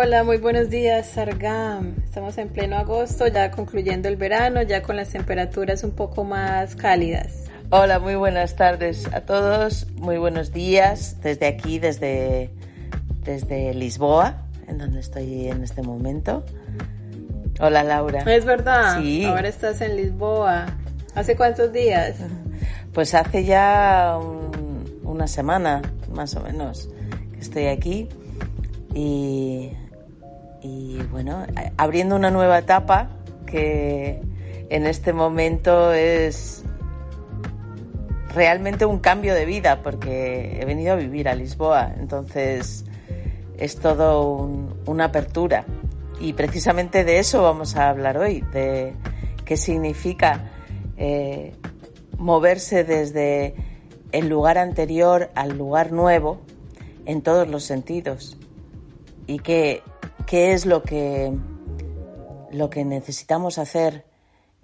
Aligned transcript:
Hola, 0.00 0.22
muy 0.22 0.36
buenos 0.36 0.70
días, 0.70 1.08
Sargam. 1.08 1.96
Estamos 2.04 2.38
en 2.38 2.50
pleno 2.50 2.76
agosto, 2.76 3.26
ya 3.26 3.50
concluyendo 3.50 4.08
el 4.08 4.14
verano, 4.16 4.62
ya 4.62 4.80
con 4.80 4.94
las 4.94 5.08
temperaturas 5.08 5.82
un 5.82 5.90
poco 5.90 6.22
más 6.22 6.76
cálidas. 6.76 7.46
Hola, 7.70 7.98
muy 7.98 8.14
buenas 8.14 8.54
tardes 8.54 9.12
a 9.12 9.22
todos, 9.22 9.88
muy 9.96 10.16
buenos 10.18 10.52
días 10.52 11.16
desde 11.20 11.48
aquí, 11.48 11.80
desde, 11.80 12.50
desde 13.24 13.74
Lisboa, 13.74 14.44
en 14.68 14.78
donde 14.78 15.00
estoy 15.00 15.48
en 15.48 15.64
este 15.64 15.82
momento. 15.82 16.44
Hola, 17.58 17.82
Laura. 17.82 18.22
Es 18.22 18.44
verdad, 18.44 19.00
Sí. 19.00 19.24
ahora 19.24 19.48
estás 19.48 19.80
en 19.80 19.96
Lisboa. 19.96 20.66
¿Hace 21.16 21.34
cuántos 21.34 21.72
días? 21.72 22.14
Pues 22.92 23.14
hace 23.14 23.44
ya 23.44 24.16
un- 24.20 25.00
una 25.02 25.26
semana, 25.26 25.82
más 26.12 26.36
o 26.36 26.40
menos, 26.40 26.88
que 27.32 27.40
estoy 27.40 27.66
aquí 27.66 28.08
y, 28.94 29.72
y 30.62 30.98
bueno, 31.10 31.46
abriendo 31.76 32.16
una 32.16 32.30
nueva 32.30 32.58
etapa 32.58 33.08
que 33.46 34.20
en 34.70 34.86
este 34.86 35.12
momento 35.12 35.92
es 35.92 36.64
realmente 38.34 38.84
un 38.84 38.98
cambio 38.98 39.34
de 39.34 39.44
vida 39.46 39.82
porque 39.82 40.58
he 40.60 40.64
venido 40.64 40.92
a 40.92 40.96
vivir 40.96 41.28
a 41.28 41.34
Lisboa, 41.34 41.94
entonces 41.98 42.84
es 43.56 43.76
todo 43.76 44.36
un- 44.36 44.74
una 44.86 45.06
apertura. 45.06 45.64
Y 46.20 46.32
precisamente 46.34 47.04
de 47.04 47.18
eso 47.20 47.42
vamos 47.42 47.76
a 47.76 47.88
hablar 47.88 48.18
hoy, 48.18 48.40
de 48.52 48.92
qué 49.44 49.56
significa 49.56 50.50
eh, 51.00 51.54
moverse 52.18 52.82
desde 52.82 53.54
el 54.10 54.28
lugar 54.28 54.58
anterior 54.58 55.30
al 55.36 55.56
lugar 55.56 55.92
nuevo 55.92 56.40
en 57.06 57.22
todos 57.22 57.46
los 57.48 57.62
sentidos. 57.62 58.36
Y 59.28 59.38
qué, 59.38 59.82
qué 60.28 60.52
es 60.52 60.66
lo 60.66 60.82
que, 60.82 61.32
lo 62.52 62.68
que 62.68 62.84
necesitamos 62.84 63.56
hacer 63.56 64.04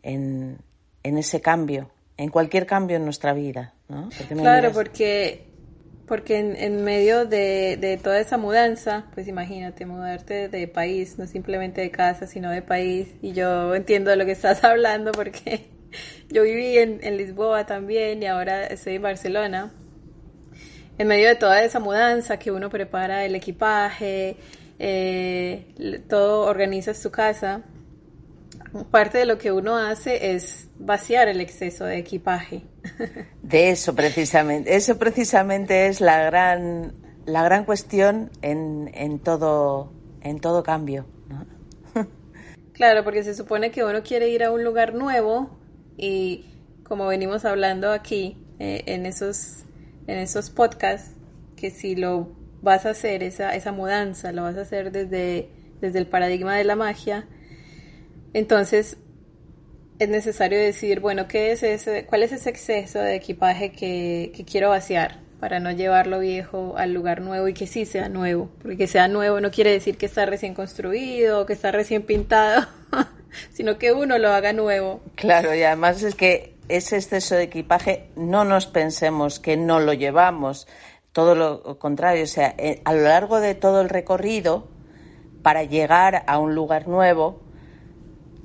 en, 0.03 0.59
en 1.03 1.19
ese 1.19 1.41
cambio, 1.41 1.91
en 2.19 2.29
cualquier 2.29 2.67
cambio 2.67 2.99
en 2.99 3.05
nuestra 3.05 3.33
vida. 3.33 3.73
¿no? 3.89 4.11
¿Por 4.11 4.29
qué 4.29 4.35
me 4.35 4.43
Claro, 4.43 4.73
porque, 4.73 5.47
porque 6.07 6.39
en, 6.39 6.57
en 6.57 6.85
medio 6.85 7.25
de, 7.25 7.79
de 7.81 7.97
toda 7.97 8.21
esa 8.21 8.37
mudanza, 8.37 9.07
pues 9.15 9.27
imagínate, 9.27 9.87
mudarte 9.87 10.51
de 10.51 10.69
país, 10.69 11.19
no 11.19 11.27
simplemente 11.27 11.81
de 11.81 11.91
casa, 11.91 12.27
sino 12.27 12.51
de 12.51 12.61
país. 12.61 13.15
Y 13.23 13.33
yo 13.33 13.75
entiendo 13.75 14.11
de 14.11 14.17
lo 14.17 14.27
que 14.27 14.33
estás 14.33 14.65
hablando 14.65 15.13
porque 15.13 15.71
yo 16.29 16.43
viví 16.43 16.77
en, 16.77 17.01
en 17.03 17.17
Lisboa 17.17 17.65
también 17.65 18.23
y 18.23 18.27
ahora 18.27 18.67
estoy 18.67 18.97
en 18.97 19.03
Barcelona. 19.03 19.73
En 20.99 21.09
medio 21.09 21.27
de 21.27 21.37
toda 21.37 21.65
esa 21.65 21.81
mudanza 21.81 22.39
que 22.39 22.53
uno 22.53 22.69
prepara 22.69 23.25
el 23.25 23.35
equipaje, 23.35 24.37
eh, 24.79 26.03
todo 26.09 26.47
organiza 26.47 26.95
su 26.95 27.11
casa, 27.11 27.63
parte 28.91 29.19
de 29.19 29.27
lo 29.27 29.39
que 29.39 29.53
uno 29.53 29.77
hace 29.77 30.35
es 30.35 30.69
vaciar 30.79 31.29
el 31.29 31.41
exceso 31.41 31.85
de 31.85 31.99
equipaje. 31.99 32.63
De 33.43 33.71
eso 33.71 33.95
precisamente, 33.95 34.75
eso 34.75 34.99
precisamente 34.99 35.87
es 35.87 36.01
la 36.01 36.25
gran, 36.25 36.95
la 37.27 37.45
gran 37.45 37.65
cuestión 37.65 38.31
en, 38.43 38.91
en 38.95 39.19
todo, 39.21 39.93
en 40.23 40.41
todo 40.41 40.63
cambio. 40.63 41.07
¿no? 41.29 41.47
Claro, 42.73 43.05
porque 43.05 43.23
se 43.23 43.35
supone 43.35 43.71
que 43.71 43.85
uno 43.85 44.03
quiere 44.03 44.29
ir 44.31 44.43
a 44.43 44.51
un 44.51 44.65
lugar 44.65 44.95
nuevo 44.95 45.57
y 45.97 46.47
como 46.83 47.07
venimos 47.07 47.45
hablando 47.45 47.93
aquí 47.93 48.37
eh, 48.59 48.83
en 48.87 49.07
esos 49.07 49.65
en 50.07 50.19
esos 50.19 50.51
podcasts, 50.51 51.13
que 51.57 51.71
si 51.71 51.97
lo 51.97 52.29
vas 52.65 52.87
a 52.87 52.91
hacer 52.91 53.23
esa 53.23 53.55
esa 53.55 53.71
mudanza, 53.71 54.33
lo 54.33 54.43
vas 54.43 54.57
a 54.57 54.63
hacer 54.63 54.91
desde 54.91 55.49
desde 55.81 55.99
el 56.01 56.07
paradigma 56.07 56.57
de 56.57 56.65
la 56.65 56.75
magia, 56.75 57.29
entonces 58.33 58.97
es 59.99 60.09
necesario 60.09 60.59
decir, 60.59 61.01
bueno, 61.01 61.29
¿qué 61.29 61.53
es 61.53 61.63
ese, 61.63 62.05
cuál 62.07 62.23
es 62.23 62.33
ese 62.33 62.51
exceso 62.51 62.99
de 62.99 63.15
equipaje 63.15 63.71
que, 63.71 64.33
que 64.35 64.45
quiero 64.45 64.71
vaciar 64.71 65.21
para 65.39 65.61
no 65.61 65.71
llevarlo 65.71 66.19
viejo 66.21 66.75
al 66.77 66.93
lugar 66.93 67.21
nuevo 67.21 67.47
y 67.49 67.55
que 67.55 67.67
sí 67.67 67.85
sea 67.85 68.09
nuevo? 68.09 68.51
Porque 68.61 68.77
que 68.77 68.87
sea 68.87 69.09
nuevo 69.09 69.41
no 69.41 69.51
quiere 69.51 69.71
decir 69.71 69.97
que 69.97 70.07
está 70.07 70.27
recién 70.27 70.55
construido, 70.55 71.47
que 71.47 71.53
está 71.53 71.71
recién 71.71 72.03
pintado, 72.03 72.67
sino 73.53 73.79
que 73.79 73.93
uno 73.93 74.19
lo 74.19 74.31
haga 74.31 74.53
nuevo. 74.53 75.01
Claro, 75.15 75.55
y 75.55 75.63
además 75.63 76.03
es 76.03 76.15
que 76.15 76.55
ese 76.69 76.97
exceso 76.97 77.37
de 77.37 77.45
equipaje 77.45 78.09
no 78.17 78.45
nos 78.45 78.67
pensemos 78.67 79.39
que 79.39 79.57
no 79.57 79.81
lo 79.81 79.93
llevamos, 79.93 80.67
todo 81.15 81.37
lo 81.37 81.79
contrario, 81.79 82.25
o 82.25 82.27
sea, 82.27 82.55
eh, 82.59 82.83
a 82.85 82.93
lo 82.93 83.03
largo 83.03 83.41
de 83.41 83.55
todo 83.55 83.81
el 83.81 83.89
recorrido, 83.89 84.67
para 85.43 85.63
llegar 85.63 86.25
a 86.27 86.39
un 86.41 86.57
lugar 86.57 86.89
nuevo, 86.89 87.39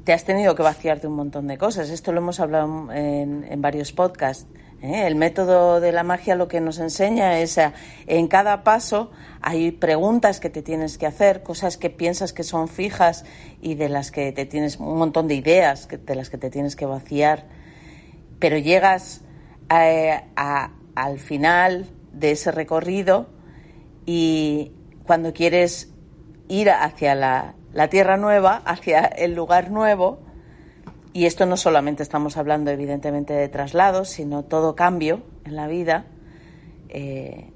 te 0.03 0.13
has 0.13 0.23
tenido 0.23 0.53
que 0.53 0.61
vaciar 0.61 1.01
de 1.01 1.07
un 1.07 1.15
montón 1.15 1.47
de 1.47 1.57
cosas. 1.57 1.89
Esto 1.89 2.11
lo 2.11 2.19
hemos 2.19 2.39
hablado 2.39 2.91
en, 2.93 3.59
varios 3.59 3.91
podcasts. 3.91 4.45
¿eh? 4.83 5.07
El 5.07 5.15
método 5.15 5.79
de 5.81 5.91
la 5.91 6.03
magia 6.03 6.35
lo 6.35 6.47
que 6.47 6.61
nos 6.61 6.77
enseña 6.77 7.39
es 7.39 7.59
en 8.05 8.27
cada 8.27 8.63
paso 8.63 9.09
hay 9.41 9.71
preguntas 9.71 10.39
que 10.39 10.51
te 10.51 10.61
tienes 10.61 10.99
que 10.99 11.07
hacer, 11.07 11.41
cosas 11.41 11.77
que 11.77 11.89
piensas 11.89 12.33
que 12.33 12.43
son 12.43 12.67
fijas 12.67 13.25
y 13.61 13.75
de 13.75 13.89
las 13.89 14.11
que 14.11 14.31
te 14.31 14.45
tienes 14.45 14.77
un 14.77 14.97
montón 14.97 15.27
de 15.27 15.33
ideas 15.35 15.87
de 15.87 16.15
las 16.15 16.29
que 16.29 16.37
te 16.37 16.51
tienes 16.51 16.75
que 16.75 16.85
vaciar. 16.85 17.47
Pero 18.37 18.59
llegas 18.59 19.21
a- 19.69 20.23
a- 20.35 20.71
al 20.95 21.17
final 21.17 21.87
de 22.19 22.31
ese 22.31 22.51
recorrido 22.51 23.27
y 24.05 24.71
cuando 25.03 25.33
quieres 25.33 25.91
ir 26.47 26.69
hacia 26.69 27.15
la, 27.15 27.55
la 27.73 27.89
tierra 27.89 28.17
nueva, 28.17 28.61
hacia 28.65 29.05
el 29.05 29.35
lugar 29.35 29.71
nuevo, 29.71 30.19
y 31.13 31.25
esto 31.25 31.45
no 31.45 31.57
solamente 31.57 32.03
estamos 32.03 32.37
hablando 32.37 32.71
evidentemente 32.71 33.33
de 33.33 33.49
traslados, 33.49 34.09
sino 34.09 34.43
todo 34.43 34.75
cambio 34.75 35.21
en 35.45 35.55
la 35.55 35.67
vida, 35.67 36.05
eh, 36.89 37.51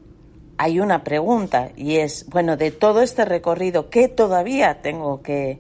hay 0.58 0.80
una 0.80 1.04
pregunta 1.04 1.72
y 1.76 1.98
es, 1.98 2.28
bueno, 2.30 2.58
de 2.58 2.72
todo 2.72 3.02
este 3.02 3.26
recorrido, 3.26 3.90
¿qué 3.90 4.08
todavía 4.08 4.82
tengo 4.82 5.22
que 5.22 5.60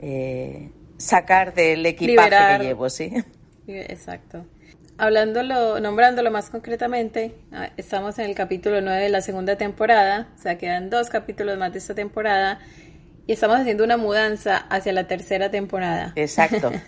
eh, 0.00 0.70
sacar 0.96 1.54
del 1.54 1.84
equipaje 1.86 2.28
Liberar. 2.28 2.60
que 2.60 2.66
llevo? 2.66 2.90
¿sí? 2.90 3.12
Exacto. 3.66 4.44
Hablándolo, 4.98 5.80
nombrándolo 5.80 6.30
más 6.30 6.50
concretamente, 6.50 7.34
ah, 7.52 7.70
estamos 7.76 8.18
en 8.18 8.26
el 8.26 8.34
capítulo 8.34 8.80
9 8.80 9.02
de 9.02 9.08
la 9.08 9.20
segunda 9.20 9.56
temporada, 9.56 10.28
o 10.38 10.42
sea, 10.42 10.58
quedan 10.58 10.90
dos 10.90 11.08
capítulos 11.08 11.58
más 11.58 11.72
de 11.72 11.78
esta 11.78 11.94
temporada, 11.94 12.60
y 13.26 13.32
estamos 13.32 13.58
haciendo 13.58 13.84
una 13.84 13.96
mudanza 13.96 14.56
hacia 14.56 14.92
la 14.92 15.06
tercera 15.06 15.50
temporada. 15.50 16.12
Exacto. 16.16 16.72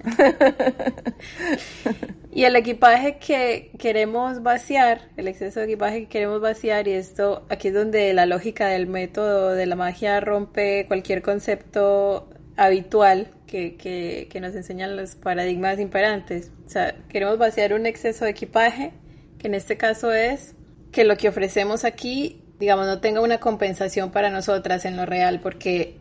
Y 2.34 2.42
el 2.46 2.56
equipaje 2.56 3.18
que 3.18 3.70
queremos 3.78 4.42
vaciar, 4.42 5.02
el 5.16 5.28
exceso 5.28 5.60
de 5.60 5.66
equipaje 5.66 6.00
que 6.00 6.08
queremos 6.08 6.40
vaciar, 6.40 6.88
y 6.88 6.92
esto 6.92 7.46
aquí 7.48 7.68
es 7.68 7.74
donde 7.74 8.12
la 8.12 8.26
lógica 8.26 8.66
del 8.66 8.88
método 8.88 9.50
de 9.50 9.66
la 9.66 9.76
magia 9.76 10.18
rompe 10.18 10.86
cualquier 10.88 11.22
concepto 11.22 12.28
habitual 12.56 13.28
que, 13.46 13.76
que, 13.76 14.28
que 14.30 14.40
nos 14.40 14.54
enseñan 14.54 14.96
los 14.96 15.14
paradigmas 15.16 15.78
imperantes. 15.80 16.50
O 16.66 16.70
sea, 16.70 16.94
queremos 17.08 17.38
vaciar 17.38 17.72
un 17.74 17.86
exceso 17.86 18.24
de 18.24 18.32
equipaje, 18.32 18.92
que 19.38 19.48
en 19.48 19.54
este 19.54 19.76
caso 19.76 20.12
es 20.12 20.54
que 20.92 21.04
lo 21.04 21.16
que 21.16 21.28
ofrecemos 21.28 21.84
aquí, 21.84 22.42
digamos, 22.58 22.86
no 22.86 23.00
tenga 23.00 23.20
una 23.20 23.38
compensación 23.38 24.10
para 24.12 24.30
nosotras 24.30 24.84
en 24.84 24.96
lo 24.96 25.06
real, 25.06 25.40
porque 25.40 25.96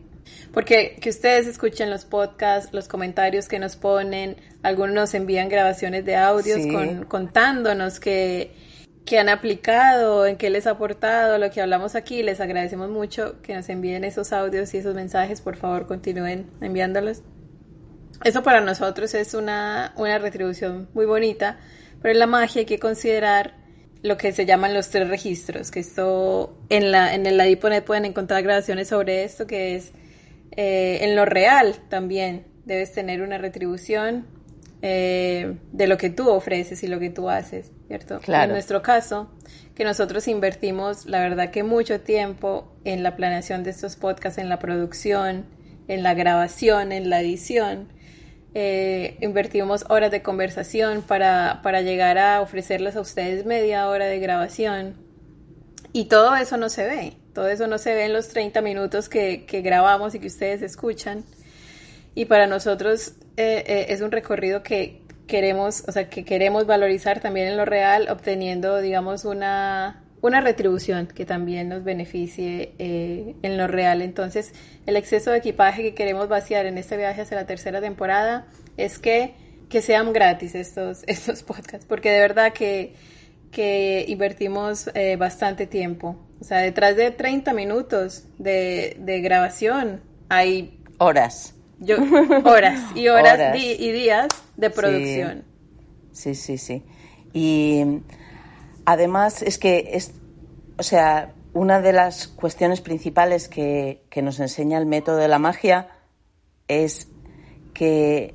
porque 0.54 0.96
que 1.00 1.10
ustedes 1.10 1.46
escuchen 1.46 1.90
los 1.90 2.04
podcasts, 2.06 2.72
los 2.72 2.88
comentarios 2.88 3.46
que 3.48 3.58
nos 3.58 3.76
ponen, 3.76 4.36
algunos 4.62 4.94
nos 4.94 5.14
envían 5.14 5.48
grabaciones 5.48 6.04
de 6.04 6.16
audios 6.16 6.62
Sí. 6.62 6.68
con, 6.72 7.04
contándonos 7.04 8.00
que, 8.00 8.52
que 9.04 9.18
han 9.18 9.28
aplicado, 9.28 10.26
en 10.26 10.36
qué 10.36 10.48
les 10.50 10.66
ha 10.66 10.72
aportado 10.72 11.38
lo 11.38 11.50
que 11.50 11.60
hablamos 11.60 11.94
aquí. 11.94 12.22
Les 12.22 12.40
agradecemos 12.40 12.88
mucho 12.88 13.40
que 13.42 13.54
nos 13.54 13.68
envíen 13.68 14.04
esos 14.04 14.32
audios 14.32 14.72
y 14.74 14.78
esos 14.78 14.94
mensajes. 14.94 15.40
Por 15.40 15.56
favor, 15.56 15.86
continúen 15.86 16.50
enviándolos. 16.60 17.22
eso 18.24 18.42
para 18.42 18.60
nosotros 18.60 19.12
es 19.14 19.34
una, 19.34 19.92
una 19.96 20.18
retribución 20.18 20.88
muy 20.94 21.04
bonita, 21.04 21.58
pero 22.00 22.12
en 22.12 22.18
la 22.18 22.26
magia 22.26 22.60
hay 22.60 22.66
que 22.66 22.78
considerar 22.78 23.54
lo 24.02 24.18
que 24.18 24.32
se 24.32 24.44
llaman 24.44 24.74
los 24.74 24.90
tres 24.90 25.08
registros, 25.08 25.70
que 25.70 25.80
esto 25.80 26.58
en 26.68 26.92
la 26.92 27.14
en 27.14 27.24
el 27.24 27.40
Adiponet 27.40 27.84
pueden 27.84 28.04
encontrar 28.04 28.42
grabaciones 28.42 28.88
sobre 28.88 29.24
esto, 29.24 29.46
que 29.46 29.76
es 29.76 29.92
eh, 30.56 30.98
en 31.00 31.16
lo 31.16 31.24
real 31.24 31.74
también 31.88 32.44
debes 32.66 32.92
tener 32.92 33.22
una 33.22 33.38
retribución 33.38 34.26
eh, 34.86 35.56
de 35.72 35.86
lo 35.86 35.96
que 35.96 36.10
tú 36.10 36.28
ofreces 36.28 36.82
y 36.82 36.88
lo 36.88 36.98
que 36.98 37.08
tú 37.08 37.30
haces, 37.30 37.72
¿cierto? 37.86 38.20
En 38.28 38.50
nuestro 38.50 38.82
caso, 38.82 39.30
que 39.74 39.82
nosotros 39.82 40.28
invertimos, 40.28 41.06
la 41.06 41.20
verdad 41.20 41.50
que 41.50 41.62
mucho 41.62 42.02
tiempo 42.02 42.70
en 42.84 43.02
la 43.02 43.16
planeación 43.16 43.64
de 43.64 43.70
estos 43.70 43.96
podcasts, 43.96 44.38
en 44.38 44.50
la 44.50 44.58
producción, 44.58 45.46
en 45.88 46.02
la 46.02 46.12
grabación, 46.12 46.92
en 46.92 47.08
la 47.08 47.22
edición, 47.22 47.94
eh, 48.52 49.16
invertimos 49.22 49.86
horas 49.88 50.10
de 50.10 50.20
conversación 50.20 51.00
para, 51.00 51.60
para 51.62 51.80
llegar 51.80 52.18
a 52.18 52.42
ofrecerles 52.42 52.94
a 52.96 53.00
ustedes 53.00 53.46
media 53.46 53.88
hora 53.88 54.04
de 54.04 54.18
grabación. 54.18 54.96
Y 55.94 56.08
todo 56.10 56.36
eso 56.36 56.58
no 56.58 56.68
se 56.68 56.84
ve, 56.84 57.16
todo 57.32 57.48
eso 57.48 57.68
no 57.68 57.78
se 57.78 57.94
ve 57.94 58.04
en 58.04 58.12
los 58.12 58.28
30 58.28 58.60
minutos 58.60 59.08
que, 59.08 59.46
que 59.46 59.62
grabamos 59.62 60.14
y 60.14 60.18
que 60.18 60.26
ustedes 60.26 60.60
escuchan. 60.60 61.24
Y 62.14 62.26
para 62.26 62.46
nosotros 62.46 63.14
eh, 63.36 63.64
eh, 63.66 63.86
es 63.88 64.00
un 64.00 64.12
recorrido 64.12 64.62
que 64.62 65.00
queremos, 65.26 65.84
o 65.88 65.92
sea, 65.92 66.08
que 66.08 66.24
queremos 66.24 66.66
valorizar 66.66 67.20
también 67.20 67.48
en 67.48 67.56
lo 67.56 67.64
real, 67.64 68.08
obteniendo, 68.08 68.80
digamos, 68.80 69.24
una, 69.24 70.04
una 70.20 70.40
retribución 70.40 71.08
que 71.08 71.24
también 71.26 71.68
nos 71.68 71.82
beneficie 71.82 72.74
eh, 72.78 73.34
en 73.42 73.56
lo 73.56 73.66
real. 73.66 74.02
Entonces, 74.02 74.52
el 74.86 74.96
exceso 74.96 75.32
de 75.32 75.38
equipaje 75.38 75.82
que 75.82 75.94
queremos 75.94 76.28
vaciar 76.28 76.66
en 76.66 76.78
este 76.78 76.96
viaje 76.96 77.22
hacia 77.22 77.36
la 77.36 77.46
tercera 77.46 77.80
temporada 77.80 78.46
es 78.76 78.98
que, 78.98 79.34
que 79.68 79.82
sean 79.82 80.12
gratis 80.12 80.54
estos, 80.54 81.02
estos 81.06 81.42
podcasts, 81.42 81.86
porque 81.86 82.10
de 82.10 82.20
verdad 82.20 82.52
que, 82.52 82.94
que 83.50 84.04
invertimos 84.08 84.90
bastante 85.18 85.66
tiempo. 85.66 86.16
O 86.40 86.44
sea, 86.44 86.58
detrás 86.58 86.96
de 86.96 87.10
30 87.10 87.52
minutos 87.54 88.26
de, 88.38 88.96
de 89.00 89.20
grabación 89.20 90.02
hay... 90.28 90.78
Horas 90.98 91.53
yo, 91.78 91.96
horas 92.44 92.80
y 92.94 93.08
horas, 93.08 93.56
y 93.56 93.92
días 93.92 94.28
de 94.56 94.70
producción. 94.70 95.44
Sí, 96.12 96.34
sí, 96.34 96.58
sí. 96.58 96.82
Y 97.32 97.84
además 98.86 99.42
es 99.42 99.58
que, 99.58 99.90
es, 99.92 100.14
o 100.78 100.82
sea, 100.82 101.34
una 101.52 101.80
de 101.80 101.92
las 101.92 102.28
cuestiones 102.28 102.80
principales 102.80 103.48
que, 103.48 104.02
nos 104.22 104.40
enseña 104.40 104.78
el 104.78 104.86
método 104.86 105.16
de 105.16 105.28
la 105.28 105.38
magia 105.38 105.88
es 106.68 107.08
que 107.74 108.34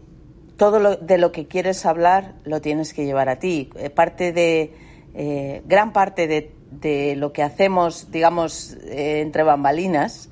todo 0.57 0.80
lo, 0.80 0.97
de 0.97 1.18
lo 1.18 1.31
que 1.31 1.47
quieres 1.47 1.85
hablar 1.85 2.35
lo 2.44 2.62
tienes 2.62 2.94
que 2.94 3.06
llevar 3.06 3.30
a 3.30 3.39
ti. 3.39 3.69
Eh, 3.77 3.89
parte 3.89 4.33
de, 4.33 4.74
eh, 5.15 5.62
gran 5.65 5.94
parte 5.94 6.27
de, 6.27 6.51
de, 6.71 7.15
lo 7.15 7.31
que 7.31 7.44
hacemos, 7.44 8.12
digamos, 8.12 8.74
eh, 8.83 9.21
entre 9.21 9.44
bambalinas, 9.44 10.30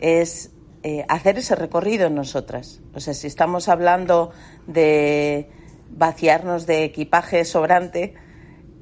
es 0.00 0.50
eh, 0.82 1.04
hacer 1.08 1.38
ese 1.38 1.54
recorrido 1.54 2.06
en 2.06 2.14
nosotras. 2.14 2.80
O 2.94 3.00
sea, 3.00 3.14
si 3.14 3.26
estamos 3.26 3.68
hablando 3.68 4.30
de 4.66 5.50
vaciarnos 5.90 6.66
de 6.66 6.84
equipaje 6.84 7.44
sobrante, 7.44 8.14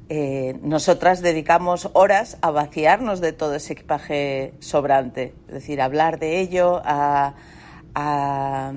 eh, 0.08 0.58
nosotras 0.62 1.22
dedicamos 1.22 1.88
horas 1.94 2.36
a 2.42 2.50
vaciarnos 2.50 3.20
de 3.20 3.32
todo 3.32 3.54
ese 3.54 3.72
equipaje 3.72 4.54
sobrante, 4.58 5.34
es 5.48 5.54
decir, 5.54 5.80
hablar 5.80 6.18
de 6.18 6.40
ello, 6.40 6.82
a, 6.84 7.34
a 7.94 8.72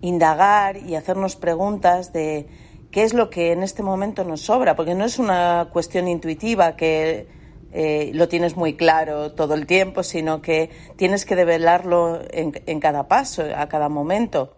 indagar 0.00 0.76
y 0.76 0.96
hacernos 0.96 1.36
preguntas 1.36 2.12
de 2.12 2.48
qué 2.90 3.04
es 3.04 3.14
lo 3.14 3.30
que 3.30 3.52
en 3.52 3.62
este 3.62 3.82
momento 3.82 4.24
nos 4.24 4.40
sobra, 4.40 4.74
porque 4.74 4.94
no 4.94 5.04
es 5.04 5.18
una 5.18 5.68
cuestión 5.72 6.08
intuitiva 6.08 6.74
que 6.74 7.28
eh, 7.72 8.10
lo 8.14 8.28
tienes 8.28 8.56
muy 8.56 8.74
claro 8.74 9.32
todo 9.32 9.54
el 9.54 9.66
tiempo, 9.66 10.02
sino 10.02 10.42
que 10.42 10.70
tienes 10.96 11.24
que 11.24 11.36
develarlo 11.36 12.20
en, 12.30 12.80
cada 12.80 13.06
paso, 13.06 13.44
a 13.56 13.68
cada 13.68 13.88
momento. 13.88 14.56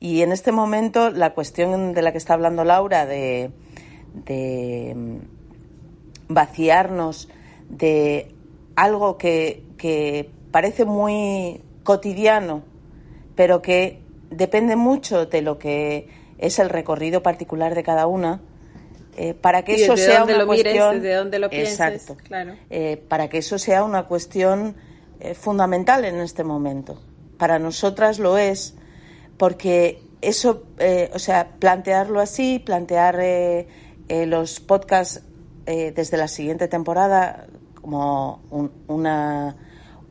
Y 0.00 0.22
en 0.22 0.32
este 0.32 0.52
momento 0.52 1.10
la 1.10 1.34
cuestión 1.34 1.92
de 1.92 2.02
la 2.02 2.12
que 2.12 2.18
está 2.18 2.34
hablando 2.34 2.64
Laura 2.64 3.06
de, 3.06 3.50
mm, 4.94 5.16
vaciarnos 6.28 7.28
de 7.68 8.34
algo 8.76 9.18
que, 9.18 9.64
que 9.76 10.30
parece 10.50 10.84
muy 10.84 11.60
cotidiano, 11.82 12.62
pero 13.34 13.60
que 13.60 14.00
depende 14.30 14.76
mucho 14.76 15.26
de 15.26 15.42
lo 15.42 15.58
que 15.58 16.08
es 16.38 16.58
el 16.58 16.70
recorrido 16.70 17.22
particular 17.22 17.74
de 17.74 17.82
cada 17.82 18.06
una, 18.06 18.40
eh, 19.16 19.34
para 19.34 19.62
que 19.62 19.74
eso 19.76 19.96
sea 19.96 20.24
una 20.24 20.44
cuestión 20.44 21.00
lo 21.38 21.46
exacto, 21.52 22.16
eh, 22.70 22.96
para 23.08 23.28
que 23.28 23.38
eso 23.38 23.58
sea 23.58 23.84
una 23.84 24.04
cuestión 24.04 24.74
eh, 25.20 25.34
fundamental 25.34 26.04
en 26.04 26.16
este 26.20 26.42
momento. 26.42 27.00
Para 27.38 27.58
nosotras 27.58 28.18
lo 28.18 28.38
es 28.38 28.74
porque 29.36 30.02
eso 30.20 30.64
o 31.12 31.18
sea 31.18 31.48
plantearlo 31.58 32.20
así 32.20 32.58
plantear 32.58 33.20
los 34.08 34.60
podcasts 34.60 35.22
desde 35.66 36.16
la 36.16 36.28
siguiente 36.28 36.68
temporada 36.68 37.46
como 37.74 38.40
una 38.86 39.56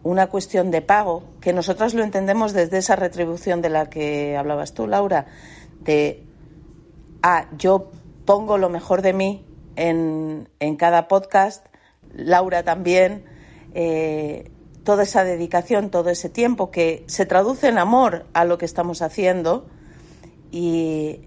una 0.03 0.27
cuestión 0.27 0.69
de 0.69 0.81
pago 0.81 1.23
que 1.39 1.53
nosotras 1.53 1.93
lo 1.93 2.03
entendemos 2.03 2.53
desde 2.53 2.77
esa 2.77 2.95
retribución 2.95 3.61
de 3.61 3.69
la 3.69 3.89
que 3.89 4.35
hablabas 4.37 4.73
tú 4.73 4.85
Laura 4.85 5.25
de 5.79 6.23
ah 7.23 7.47
yo 7.57 7.89
pongo 8.25 8.57
lo 8.57 8.69
mejor 8.69 9.01
de 9.01 9.13
mí 9.13 9.45
en, 9.75 10.47
cada 10.77 11.07
podcast, 11.07 11.65
Laura 12.13 12.63
también, 12.63 13.25
eh, 13.73 14.51
toda 14.83 15.03
esa 15.03 15.23
dedicación, 15.23 15.89
todo 15.89 16.09
ese 16.09 16.29
tiempo 16.29 16.71
que 16.71 17.03
se 17.07 17.25
traduce 17.25 17.67
en 17.67 17.77
amor 17.77 18.25
a 18.33 18.45
lo 18.45 18.57
que 18.57 18.65
estamos 18.65 19.01
haciendo 19.01 19.65
y 20.51 21.21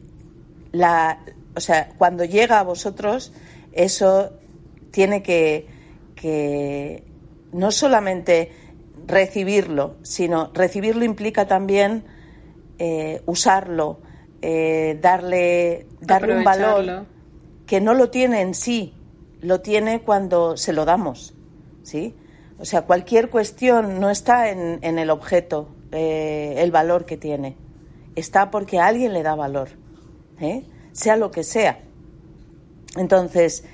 la, 0.72 1.20
o 1.54 1.60
sea, 1.60 1.90
cuando 1.96 2.24
llega 2.24 2.60
a 2.60 2.62
vosotros, 2.62 3.32
eso 3.72 4.32
tiene 4.90 5.22
que, 5.22 5.66
que 6.14 7.04
no 7.52 7.70
solamente 7.70 8.52
recibirlo, 9.06 9.96
sino 10.02 10.50
recibirlo 10.52 11.04
implica 11.04 11.46
también 11.46 12.04
eh, 12.78 13.22
usarlo, 13.26 14.00
eh, 14.42 14.98
darle, 15.00 15.86
darle 16.00 16.36
un 16.38 16.44
valor 16.44 17.06
que 17.66 17.80
no 17.80 17.94
lo 17.94 18.10
tiene 18.10 18.40
en 18.42 18.54
sí, 18.54 18.94
lo 19.40 19.60
tiene 19.60 20.02
cuando 20.02 20.56
se 20.56 20.72
lo 20.72 20.84
damos, 20.84 21.34
¿sí? 21.82 22.14
O 22.58 22.64
sea, 22.64 22.82
cualquier 22.82 23.28
cuestión 23.28 24.00
no 24.00 24.10
está 24.10 24.50
en, 24.50 24.78
en 24.82 24.98
el 24.98 25.10
objeto, 25.10 25.68
eh, 25.92 26.54
el 26.58 26.70
valor 26.70 27.04
que 27.04 27.16
tiene, 27.16 27.56
está 28.14 28.50
porque 28.50 28.78
alguien 28.78 29.12
le 29.12 29.22
da 29.22 29.34
valor, 29.34 29.68
¿eh? 30.40 30.64
sea 30.92 31.16
lo 31.16 31.30
que 31.30 31.44
sea. 31.44 31.80
Entonces, 32.96 33.64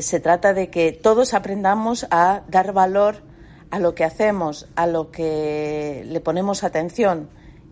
se 0.00 0.20
trata 0.20 0.54
de 0.54 0.70
que 0.70 0.92
todos 0.92 1.34
aprendamos 1.34 2.06
a 2.10 2.42
dar 2.48 2.72
valor 2.72 3.22
a 3.70 3.78
lo 3.78 3.94
que 3.94 4.04
hacemos, 4.04 4.68
a 4.76 4.86
lo 4.86 5.10
que 5.10 6.04
le 6.06 6.20
ponemos 6.20 6.64
atención, 6.64 7.28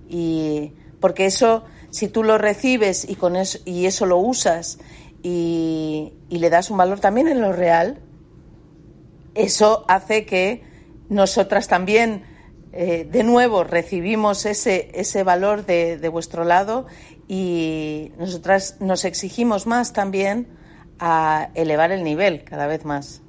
y 0.08 0.72
porque 1.00 1.26
eso 1.26 1.64
si 1.90 2.08
tú 2.08 2.22
lo 2.22 2.38
recibes 2.38 3.08
y, 3.08 3.16
con 3.16 3.36
eso, 3.36 3.58
y 3.64 3.86
eso 3.86 4.06
lo 4.06 4.18
usas 4.18 4.78
y, 5.22 6.12
le 6.28 6.50
das 6.50 6.70
un 6.70 6.76
valor 6.76 7.00
también 7.00 7.28
en 7.28 7.40
lo 7.40 7.52
real, 7.52 8.00
eso 9.34 9.84
hace 9.88 10.24
que 10.24 10.62
nosotras 11.08 11.68
también, 11.68 12.24
eh, 12.72 13.06
de 13.10 13.22
nuevo, 13.22 13.64
recibimos 13.64 14.46
ese, 14.46 14.90
ese 14.94 15.22
valor 15.22 15.66
de, 15.66 15.98
de 15.98 16.08
vuestro 16.08 16.44
lado 16.44 16.86
y 17.28 18.12
nosotras 18.18 18.76
nos 18.80 19.04
exigimos 19.04 19.66
más 19.66 19.92
también 19.92 20.48
a 20.98 21.50
elevar 21.54 21.92
el 21.92 22.04
nivel 22.04 22.44
cada 22.44 22.66
vez 22.66 22.84
más. 22.84 23.22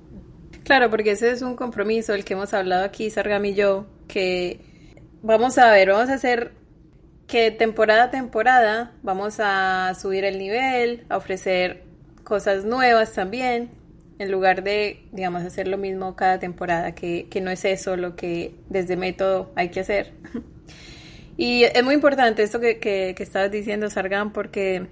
Claro, 0.64 0.90
porque 0.90 1.12
ese 1.12 1.32
es 1.32 1.42
un 1.42 1.56
compromiso 1.56 2.14
el 2.14 2.26
que 2.26 2.34
hemos 2.34 2.54
hablado 2.54 2.84
aquí, 2.84 3.10
Sargam 3.10 3.46
y 3.46 3.54
yo, 3.54 3.86
que 4.08 4.60
vamos 5.22 5.58
a 5.58 5.72
ver, 5.72 5.90
vamos 5.90 6.10
a 6.10 6.16
hacer 6.16 6.57
que 7.28 7.52
temporada 7.52 8.06
a 8.06 8.12
temporada 8.12 8.94
vamos 9.04 9.36
a 9.40 9.94
subir 10.00 10.24
el 10.24 10.40
nivel, 10.40 11.06
a 11.10 11.18
ofrecer 11.18 11.84
cosas 12.24 12.64
nuevas 12.64 13.14
también, 13.14 13.70
en 14.18 14.32
lugar 14.32 14.64
de, 14.64 15.04
digamos, 15.12 15.44
hacer 15.44 15.68
lo 15.68 15.78
mismo 15.78 16.16
cada 16.16 16.40
temporada, 16.40 16.94
que, 16.96 17.28
no 17.42 17.52
es 17.52 17.66
eso 17.66 17.98
lo 17.98 18.16
que 18.16 18.56
desde 18.70 18.96
método 18.96 19.52
hay 19.56 19.70
que 19.70 19.82
hacer. 19.82 20.14
y 21.38 21.64
es 21.64 21.84
muy 21.84 21.96
importante 21.96 22.44
esto 22.44 22.60
que, 22.60 23.16
estabas 23.20 23.52
diciendo, 23.52 23.90
Sargán, 23.90 24.32
porque 24.32 24.88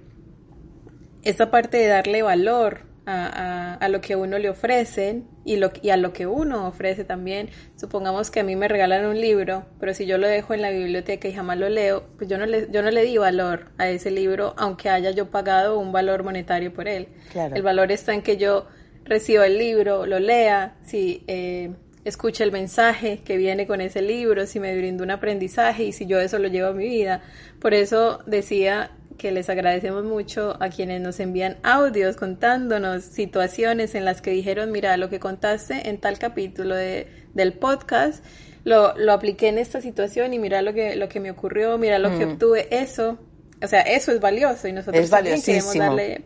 esta 1.22 1.50
parte 1.50 1.78
de 1.78 1.86
darle 1.88 2.22
valor 2.22 2.80
a, 3.06 3.88
lo 3.88 4.00
que 4.00 4.16
uno 4.16 4.38
le 4.38 4.50
ofrecen 4.50 5.28
y, 5.44 5.56
lo, 5.56 5.70
y 5.80 5.90
a 5.90 5.96
lo 5.96 6.12
que 6.12 6.26
uno 6.26 6.66
ofrece 6.66 7.04
también. 7.04 7.50
Supongamos 7.76 8.30
que 8.30 8.40
a 8.40 8.42
mí 8.44 8.56
me 8.56 8.68
regalan 8.68 9.06
un 9.06 9.20
libro, 9.20 9.64
pero 9.78 9.94
si 9.94 10.06
yo 10.06 10.18
lo 10.18 10.26
dejo 10.26 10.54
en 10.54 10.62
la 10.62 10.70
biblioteca 10.70 11.28
y 11.28 11.32
jamás 11.32 11.58
lo 11.58 11.68
leo, 11.68 12.04
pues 12.18 12.28
yo 12.28 12.36
no 12.36 12.46
le, 12.46 12.68
yo 12.70 12.82
no 12.82 12.90
le 12.90 13.04
di 13.04 13.16
valor 13.16 13.70
a 13.78 13.88
ese 13.88 14.10
libro, 14.10 14.54
aunque 14.56 14.90
haya 14.90 15.10
yo 15.10 15.30
pagado 15.30 15.78
un 15.78 15.92
valor 15.92 16.24
monetario 16.24 16.72
por 16.72 16.88
él. 16.88 17.08
El 17.34 17.62
valor 17.62 17.92
está 17.92 18.12
en 18.12 18.22
que 18.22 18.36
yo 18.36 18.66
reciba 19.04 19.46
el 19.46 19.56
libro, 19.56 20.04
lo 20.04 20.18
lea, 20.18 20.76
si 20.84 21.22
eh, 21.28 21.70
escuche 22.04 22.42
el 22.42 22.50
mensaje 22.50 23.20
que 23.24 23.36
viene 23.36 23.68
con 23.68 23.80
ese 23.80 24.02
libro, 24.02 24.46
si 24.46 24.58
me 24.58 24.76
brinda 24.76 25.04
un 25.04 25.12
aprendizaje 25.12 25.84
y 25.84 25.92
si 25.92 26.06
yo 26.06 26.18
eso 26.18 26.40
lo 26.40 26.48
llevo 26.48 26.70
a 26.70 26.72
mi 26.72 26.88
vida. 26.88 27.22
Por 27.60 27.72
eso 27.72 28.20
decía 28.26 28.90
que 29.16 29.32
les 29.32 29.48
agradecemos 29.48 30.04
mucho 30.04 30.56
a 30.60 30.68
quienes 30.68 31.00
nos 31.00 31.20
envían 31.20 31.56
audios 31.62 32.16
contándonos 32.16 33.04
situaciones 33.04 33.94
en 33.94 34.04
las 34.04 34.22
que 34.22 34.30
dijeron, 34.30 34.70
mira, 34.72 34.96
lo 34.96 35.08
que 35.08 35.20
contaste 35.20 35.88
en 35.88 35.98
tal 35.98 36.18
capítulo 36.18 36.74
de, 36.74 37.08
del 37.34 37.52
podcast, 37.54 38.24
lo, 38.64 38.96
lo 38.96 39.12
apliqué 39.12 39.48
en 39.48 39.58
esta 39.58 39.80
situación 39.80 40.34
y 40.34 40.38
mira 40.38 40.62
lo 40.62 40.74
que, 40.74 40.96
lo 40.96 41.08
que 41.08 41.20
me 41.20 41.30
ocurrió, 41.30 41.78
mira 41.78 41.98
lo 41.98 42.16
que 42.18 42.26
mm. 42.26 42.32
obtuve, 42.32 42.68
eso, 42.70 43.18
o 43.62 43.66
sea, 43.66 43.80
eso 43.80 44.12
es 44.12 44.20
valioso 44.20 44.68
y 44.68 44.72
nosotros 44.72 45.08
también 45.08 45.40
queremos 45.40 45.74
darle, 45.74 46.22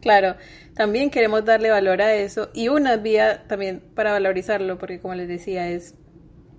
claro, 0.00 0.36
también 0.74 1.10
queremos 1.10 1.44
darle 1.44 1.70
valor 1.70 2.02
a 2.02 2.14
eso 2.14 2.50
y 2.52 2.68
una 2.68 2.96
vía 2.96 3.44
también 3.46 3.82
para 3.94 4.12
valorizarlo, 4.12 4.78
porque 4.78 5.00
como 5.00 5.14
les 5.14 5.28
decía, 5.28 5.68
es 5.70 5.94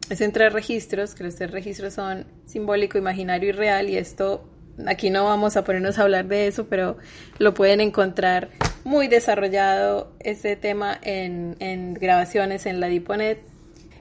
es 0.09 0.21
entre 0.21 0.49
registros, 0.49 1.15
que 1.15 1.23
los 1.23 1.35
tres 1.35 1.51
registros 1.51 1.93
son 1.93 2.25
simbólico, 2.45 2.97
imaginario 2.97 3.49
y 3.49 3.51
real, 3.53 3.89
y 3.89 3.97
esto 3.97 4.47
aquí 4.87 5.09
no 5.09 5.23
vamos 5.25 5.57
a 5.57 5.63
ponernos 5.63 5.99
a 5.99 6.03
hablar 6.03 6.25
de 6.25 6.47
eso, 6.47 6.67
pero 6.67 6.97
lo 7.37 7.53
pueden 7.53 7.81
encontrar 7.81 8.49
muy 8.83 9.07
desarrollado 9.07 10.13
este 10.19 10.55
tema 10.55 10.97
en, 11.01 11.55
en 11.59 11.93
grabaciones 11.93 12.65
en 12.65 12.79
la 12.79 12.87
Diponet. 12.87 13.39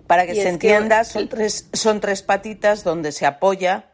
Para 0.07 0.27
que 0.27 0.35
se 0.35 0.49
entienda, 0.49 1.05
son, 1.05 1.29
tres, 1.29 1.69
son 1.73 2.01
tres 2.01 2.23
patitas 2.23 2.85
donde 2.85 3.11
se 3.13 3.25
apoya 3.25 3.93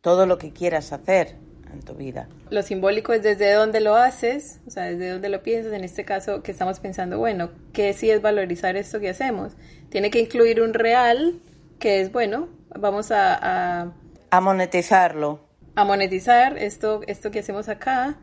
todo 0.00 0.26
lo 0.26 0.38
que 0.38 0.52
quieras 0.52 0.92
hacer 0.92 1.36
en 1.72 1.82
tu 1.82 1.94
vida. 1.94 2.28
Lo 2.50 2.62
simbólico 2.62 3.12
es 3.12 3.22
desde 3.22 3.52
dónde 3.52 3.80
lo 3.80 3.94
haces, 3.94 4.58
o 4.66 4.70
sea, 4.70 4.84
desde 4.84 5.10
dónde 5.10 5.28
lo 5.28 5.42
piensas. 5.42 5.72
En 5.72 5.84
este 5.84 6.04
caso, 6.04 6.42
que 6.42 6.50
estamos 6.50 6.80
pensando, 6.80 7.18
bueno, 7.18 7.50
¿qué 7.72 7.92
sí 7.92 8.10
es 8.10 8.20
valorizar 8.20 8.76
esto 8.76 8.98
que 8.98 9.10
hacemos? 9.10 9.52
Tiene 9.88 10.10
que 10.10 10.18
incluir 10.18 10.60
un 10.62 10.74
real, 10.74 11.38
que 11.78 12.00
es, 12.00 12.10
bueno, 12.10 12.48
vamos 12.74 13.12
a... 13.12 13.82
A, 13.82 13.92
a 14.30 14.40
monetizarlo 14.40 15.49
a 15.80 15.84
monetizar 15.84 16.58
esto, 16.58 17.00
esto 17.06 17.30
que 17.30 17.40
hacemos 17.40 17.68
acá. 17.68 18.18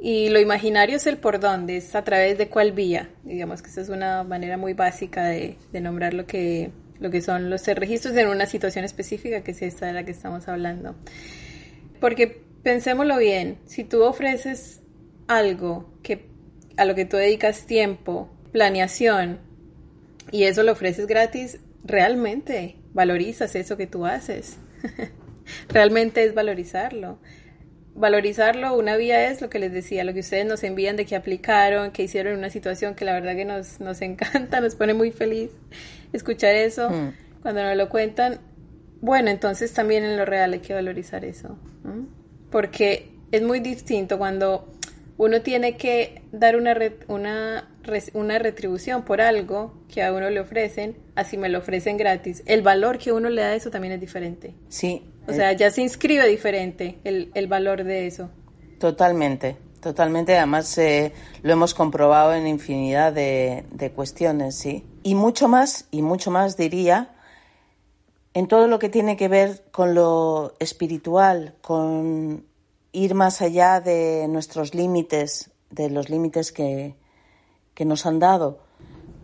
Y 0.00 0.28
lo 0.28 0.38
imaginario 0.38 0.96
es 0.96 1.06
el 1.06 1.16
por 1.18 1.40
dónde, 1.40 1.76
es 1.76 1.94
a 1.94 2.04
través 2.04 2.38
de 2.38 2.48
cuál 2.48 2.72
vía. 2.72 3.10
Digamos 3.24 3.62
que 3.62 3.70
esa 3.70 3.80
es 3.80 3.88
una 3.88 4.22
manera 4.22 4.56
muy 4.56 4.72
básica 4.72 5.24
de, 5.24 5.56
nombrar 5.72 6.14
lo 6.14 6.26
que, 6.26 6.70
lo 7.00 7.10
que 7.10 7.20
son 7.20 7.50
los 7.50 7.66
registros 7.66 8.16
en 8.16 8.28
una 8.28 8.46
situación 8.46 8.84
específica, 8.84 9.42
que 9.42 9.50
es 9.52 9.62
esta 9.62 9.86
de 9.86 9.92
la 9.92 10.04
que 10.04 10.12
estamos 10.12 10.46
hablando. 10.48 10.94
Porque 12.00 12.42
pensémoslo 12.62 13.18
bien, 13.18 13.58
si 13.66 13.82
tú 13.82 14.04
ofreces 14.04 14.80
algo 15.26 15.92
que, 16.02 16.28
a 16.76 16.84
lo 16.84 16.94
que 16.94 17.04
tú 17.04 17.16
dedicas 17.16 17.66
tiempo, 17.66 18.30
planeación, 18.52 19.40
y 20.30 20.44
eso 20.44 20.62
lo 20.62 20.72
ofreces 20.72 21.06
gratis, 21.06 21.58
realmente 21.84 22.76
valorizas 22.92 23.54
eso 23.56 23.76
que 23.76 23.86
tú 23.86 24.06
haces. 24.06 24.58
realmente 25.68 26.24
es 26.24 26.34
valorizarlo. 26.34 27.18
Valorizarlo, 27.94 28.76
una 28.76 28.96
vía 28.96 29.28
es 29.28 29.40
lo 29.40 29.50
que 29.50 29.58
les 29.58 29.72
decía, 29.72 30.04
lo 30.04 30.14
que 30.14 30.20
ustedes 30.20 30.46
nos 30.46 30.62
envían 30.62 30.96
de 30.96 31.04
que 31.04 31.16
aplicaron, 31.16 31.90
que 31.90 32.04
hicieron 32.04 32.34
en 32.34 32.38
una 32.38 32.50
situación 32.50 32.94
que 32.94 33.04
la 33.04 33.12
verdad 33.12 33.34
que 33.34 33.44
nos, 33.44 33.80
nos 33.80 34.00
encanta, 34.02 34.60
nos 34.60 34.74
pone 34.74 34.94
muy 34.94 35.10
feliz 35.10 35.50
escuchar 36.12 36.54
eso. 36.54 36.90
Mm. 36.90 37.12
Cuando 37.42 37.62
nos 37.62 37.76
lo 37.76 37.88
cuentan, 37.88 38.40
bueno, 39.00 39.30
entonces 39.30 39.72
también 39.72 40.04
en 40.04 40.16
lo 40.16 40.24
real 40.24 40.52
hay 40.52 40.60
que 40.60 40.74
valorizar 40.74 41.24
eso. 41.24 41.58
Porque 42.50 43.10
es 43.30 43.42
muy 43.42 43.60
distinto 43.60 44.18
cuando 44.18 44.72
uno 45.16 45.42
tiene 45.42 45.76
que 45.76 46.22
dar 46.32 46.56
una, 46.56 46.76
una, 47.08 47.68
una 48.14 48.38
retribución 48.38 49.02
por 49.02 49.20
algo 49.20 49.72
que 49.92 50.02
a 50.02 50.12
uno 50.12 50.30
le 50.30 50.40
ofrecen, 50.40 50.96
así 51.14 51.36
me 51.36 51.48
lo 51.48 51.58
ofrecen 51.58 51.96
gratis. 51.96 52.42
El 52.46 52.62
valor 52.62 52.98
que 52.98 53.12
uno 53.12 53.28
le 53.28 53.42
da 53.42 53.48
a 53.48 53.54
eso 53.54 53.70
también 53.70 53.94
es 53.94 54.00
diferente. 54.00 54.54
Sí, 54.68 55.02
o 55.26 55.32
sea, 55.32 55.52
ya 55.52 55.70
se 55.70 55.82
inscribe 55.82 56.26
diferente 56.26 56.98
el, 57.04 57.30
el 57.34 57.46
valor 57.48 57.84
de 57.84 58.06
eso. 58.06 58.30
Totalmente, 58.78 59.56
totalmente. 59.80 60.36
Además, 60.36 60.76
eh, 60.78 61.12
lo 61.42 61.52
hemos 61.52 61.74
comprobado 61.74 62.34
en 62.34 62.46
infinidad 62.46 63.12
de, 63.12 63.64
de 63.72 63.90
cuestiones, 63.90 64.54
sí. 64.54 64.86
Y 65.02 65.14
mucho 65.14 65.48
más, 65.48 65.86
y 65.90 66.00
mucho 66.02 66.30
más 66.30 66.56
diría, 66.56 67.14
en 68.34 68.46
todo 68.46 68.68
lo 68.68 68.78
que 68.78 68.88
tiene 68.88 69.16
que 69.16 69.28
ver 69.28 69.64
con 69.70 69.94
lo 69.94 70.54
espiritual, 70.60 71.54
con 71.60 72.46
ir 72.92 73.14
más 73.14 73.42
allá 73.42 73.80
de 73.80 74.26
nuestros 74.28 74.74
límites, 74.74 75.50
de 75.70 75.90
los 75.90 76.08
límites 76.08 76.52
que, 76.52 76.94
que 77.78 77.84
nos 77.84 78.06
han 78.06 78.18
dado. 78.18 78.58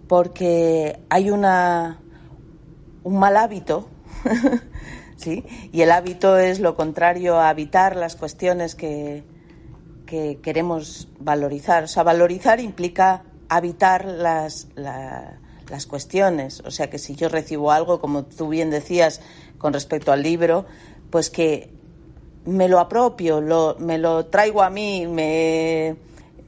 Porque 0.07 1.01
hay 1.11 1.29
una, 1.31 1.99
un 3.03 3.19
mal 3.19 3.37
hábito 3.37 3.89
¿sí? 5.17 5.45
Y 5.73 5.81
el 5.81 5.91
hábito 5.91 6.39
es 6.39 6.61
lo 6.61 6.77
contrario 6.77 7.41
a 7.41 7.49
habitar 7.49 7.97
las 7.97 8.15
cuestiones 8.15 8.77
que, 8.77 9.25
que 10.07 10.39
queremos 10.41 11.09
valorizar. 11.19 11.83
O 11.83 11.89
sea, 11.89 12.05
valorizar 12.05 12.61
implica 12.61 13.25
habitar 13.49 14.05
las, 14.05 14.69
las 14.77 15.87
cuestiones. 15.89 16.63
O 16.65 16.71
sea, 16.71 16.89
que 16.91 17.01
si 17.01 17.17
yo 17.17 17.29
recibo 17.29 17.73
algo, 17.73 18.01
como 18.01 18.25
tú 18.25 18.51
bien 18.51 18.71
decías 18.71 19.21
con 19.59 19.73
respecto 19.73 20.13
al 20.13 20.23
libro, 20.23 20.65
pues 21.11 21.29
que 21.29 21.73
me 22.45 22.69
lo 22.69 22.79
apropio, 22.79 23.41
lo, 23.41 23.75
me 23.81 23.99
lo 23.99 24.27
traigo 24.27 24.63
a 24.63 24.71
mí, 24.71 25.09
me, 25.09 25.97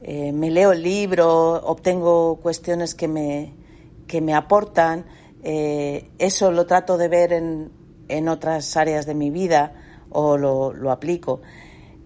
eh, 0.09 0.31
me 0.31 0.49
leo 0.49 0.71
el 0.71 0.83
libro, 0.83 1.55
obtengo 1.65 2.37
cuestiones 2.37 2.95
que 2.95 3.09
me, 3.09 3.53
que 4.07 4.21
me 4.21 4.33
aportan. 4.33 5.05
Eh, 5.43 6.11
eso 6.17 6.49
lo 6.49 6.65
trato 6.65 6.97
de 6.97 7.09
ver 7.09 7.33
en, 7.33 7.71
en 8.07 8.29
otras 8.29 8.77
áreas 8.77 9.05
de 9.05 9.13
mi 9.13 9.31
vida 9.31 9.73
o 10.09 10.37
lo, 10.37 10.91
aplico. 10.91 11.41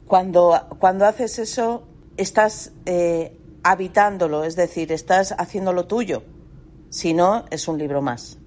Cuando, 0.08 0.60
cuando 0.80 1.06
haces 1.06 1.38
eso, 1.38 1.88
estás 2.18 2.72
eh, 2.88 3.38
habitándolo, 3.62 4.46
es 4.46 4.56
decir, 4.56 4.92
estás 4.92 5.36
haciéndolo 5.38 5.86
tuyo. 5.86 6.24
Si 6.90 7.14
no, 7.14 7.46
es 7.52 7.68
un 7.68 7.78
libro 7.78 8.02
más. 8.02 8.40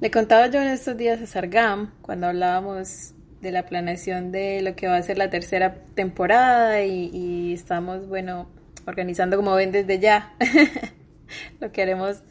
Le 0.00 0.10
contaba 0.10 0.46
yo 0.46 0.62
en 0.62 0.68
estos 0.68 0.96
días 0.96 1.20
a 1.20 1.26
Sargam, 1.26 1.92
cuando 2.00 2.28
hablábamos 2.28 3.11
de 3.42 3.50
la 3.50 3.66
planeación 3.66 4.30
de 4.30 4.62
lo 4.62 4.76
que 4.76 4.86
va 4.86 4.96
a 4.96 5.02
ser 5.02 5.18
la 5.18 5.28
tercera 5.28 5.74
temporada 5.94 6.82
y, 6.84 7.52
estamos, 7.52 8.08
bueno, 8.08 8.48
organizando 8.86 9.36
como 9.36 9.54
ven 9.54 9.72
desde 9.72 9.98
ya 9.98 10.32
lo 11.60 11.72
que 11.72 11.82
haremos 11.82 12.22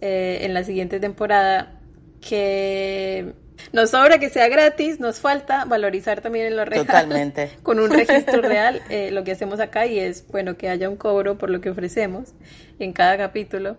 eh, 0.00 0.38
en 0.42 0.54
la 0.54 0.62
siguiente 0.62 1.00
temporada, 1.00 1.80
que 2.20 3.34
nos 3.72 3.90
sobra 3.90 4.18
que 4.18 4.28
sea 4.28 4.48
gratis, 4.48 5.00
nos 5.00 5.18
falta 5.18 5.64
valorizar 5.64 6.20
también 6.20 6.46
en 6.46 6.56
lo 6.56 6.64
real. 6.64 6.86
Totalmente. 6.86 7.50
Con 7.64 7.80
un 7.80 7.90
registro 7.90 8.40
real, 8.40 8.82
eh, 8.88 9.10
lo 9.10 9.24
que 9.24 9.32
hacemos 9.32 9.58
acá 9.58 9.86
y 9.86 9.98
es, 9.98 10.26
bueno, 10.28 10.56
que 10.56 10.68
haya 10.68 10.88
un 10.88 10.96
cobro 10.96 11.38
por 11.38 11.50
lo 11.50 11.60
que 11.60 11.70
ofrecemos 11.70 12.34
en 12.78 12.92
cada 12.92 13.16
capítulo. 13.18 13.76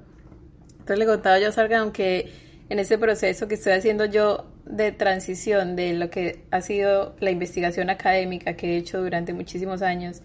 Entonces 0.72 1.00
le 1.00 1.06
contaba 1.06 1.40
yo 1.40 1.48
a 1.48 1.52
Sargan 1.54 1.94
que 1.94 2.30
en 2.74 2.80
ese 2.80 2.98
proceso 2.98 3.48
que 3.48 3.54
estoy 3.54 3.74
haciendo 3.74 4.06
yo 4.06 4.46
de 4.66 4.92
transición 4.92 5.76
de 5.76 5.94
lo 5.94 6.10
que 6.10 6.40
ha 6.50 6.60
sido 6.62 7.16
la 7.20 7.30
investigación 7.30 7.92
académica 7.92 8.56
que 8.56 8.74
he 8.74 8.78
hecho 8.78 9.00
durante 9.00 9.32
muchísimos 9.32 9.84
años 9.84 10.24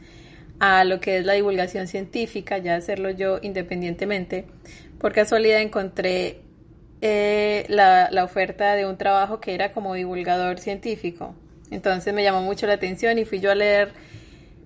a 0.58 0.84
lo 0.84 0.98
que 0.98 1.18
es 1.18 1.26
la 1.26 1.34
divulgación 1.34 1.88
científica, 1.88 2.56
ya 2.56 2.74
hacerlo 2.76 3.10
yo 3.10 3.38
independientemente, 3.42 4.46
por 4.98 5.12
casualidad 5.12 5.60
encontré 5.60 6.40
eh, 7.02 7.66
la, 7.68 8.08
la, 8.10 8.24
oferta 8.24 8.74
de 8.76 8.86
un 8.86 8.96
trabajo 8.96 9.40
que 9.40 9.52
era 9.52 9.72
como 9.74 9.92
divulgador 9.92 10.58
científico. 10.58 11.34
Entonces 11.70 12.14
me 12.14 12.22
llamó 12.22 12.40
mucho 12.40 12.66
la 12.66 12.72
atención 12.72 13.18
y 13.18 13.26
fui 13.26 13.40
yo 13.40 13.50
a 13.50 13.56
leer. 13.56 13.92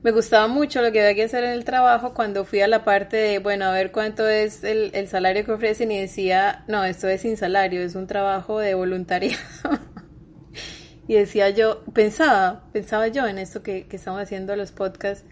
Me 0.02 0.10
gustaba 0.10 0.48
mucho 0.48 0.82
lo 0.82 0.90
que 0.90 1.00
había 1.00 1.14
que 1.14 1.22
hacer 1.24 1.44
en 1.44 1.50
el 1.50 1.64
trabajo 1.64 2.12
cuando 2.12 2.44
fui 2.44 2.60
a 2.60 2.66
la 2.66 2.84
parte 2.84 3.16
de, 3.16 3.38
bueno, 3.38 3.66
a 3.66 3.72
ver 3.72 3.92
cuánto 3.92 4.28
es 4.28 4.64
el, 4.64 4.90
el 4.94 5.06
salario 5.06 5.44
que 5.44 5.52
ofrecen 5.52 5.92
y 5.92 6.00
decía, 6.00 6.64
no, 6.66 6.84
esto 6.84 7.06
es 7.08 7.20
sin 7.20 7.36
salario, 7.36 7.82
es 7.82 7.94
un 7.94 8.08
trabajo 8.08 8.58
de 8.58 8.74
voluntariado. 8.74 9.38
y 11.08 11.14
decía 11.14 11.50
yo, 11.50 11.84
pensaba, 11.92 12.64
pensaba 12.72 13.06
yo 13.08 13.28
en 13.28 13.38
esto 13.38 13.62
que, 13.62 13.86
que 13.86 13.96
estamos 13.96 14.20
haciendo 14.20 14.56
los 14.56 14.72
podcasts. 14.72 15.24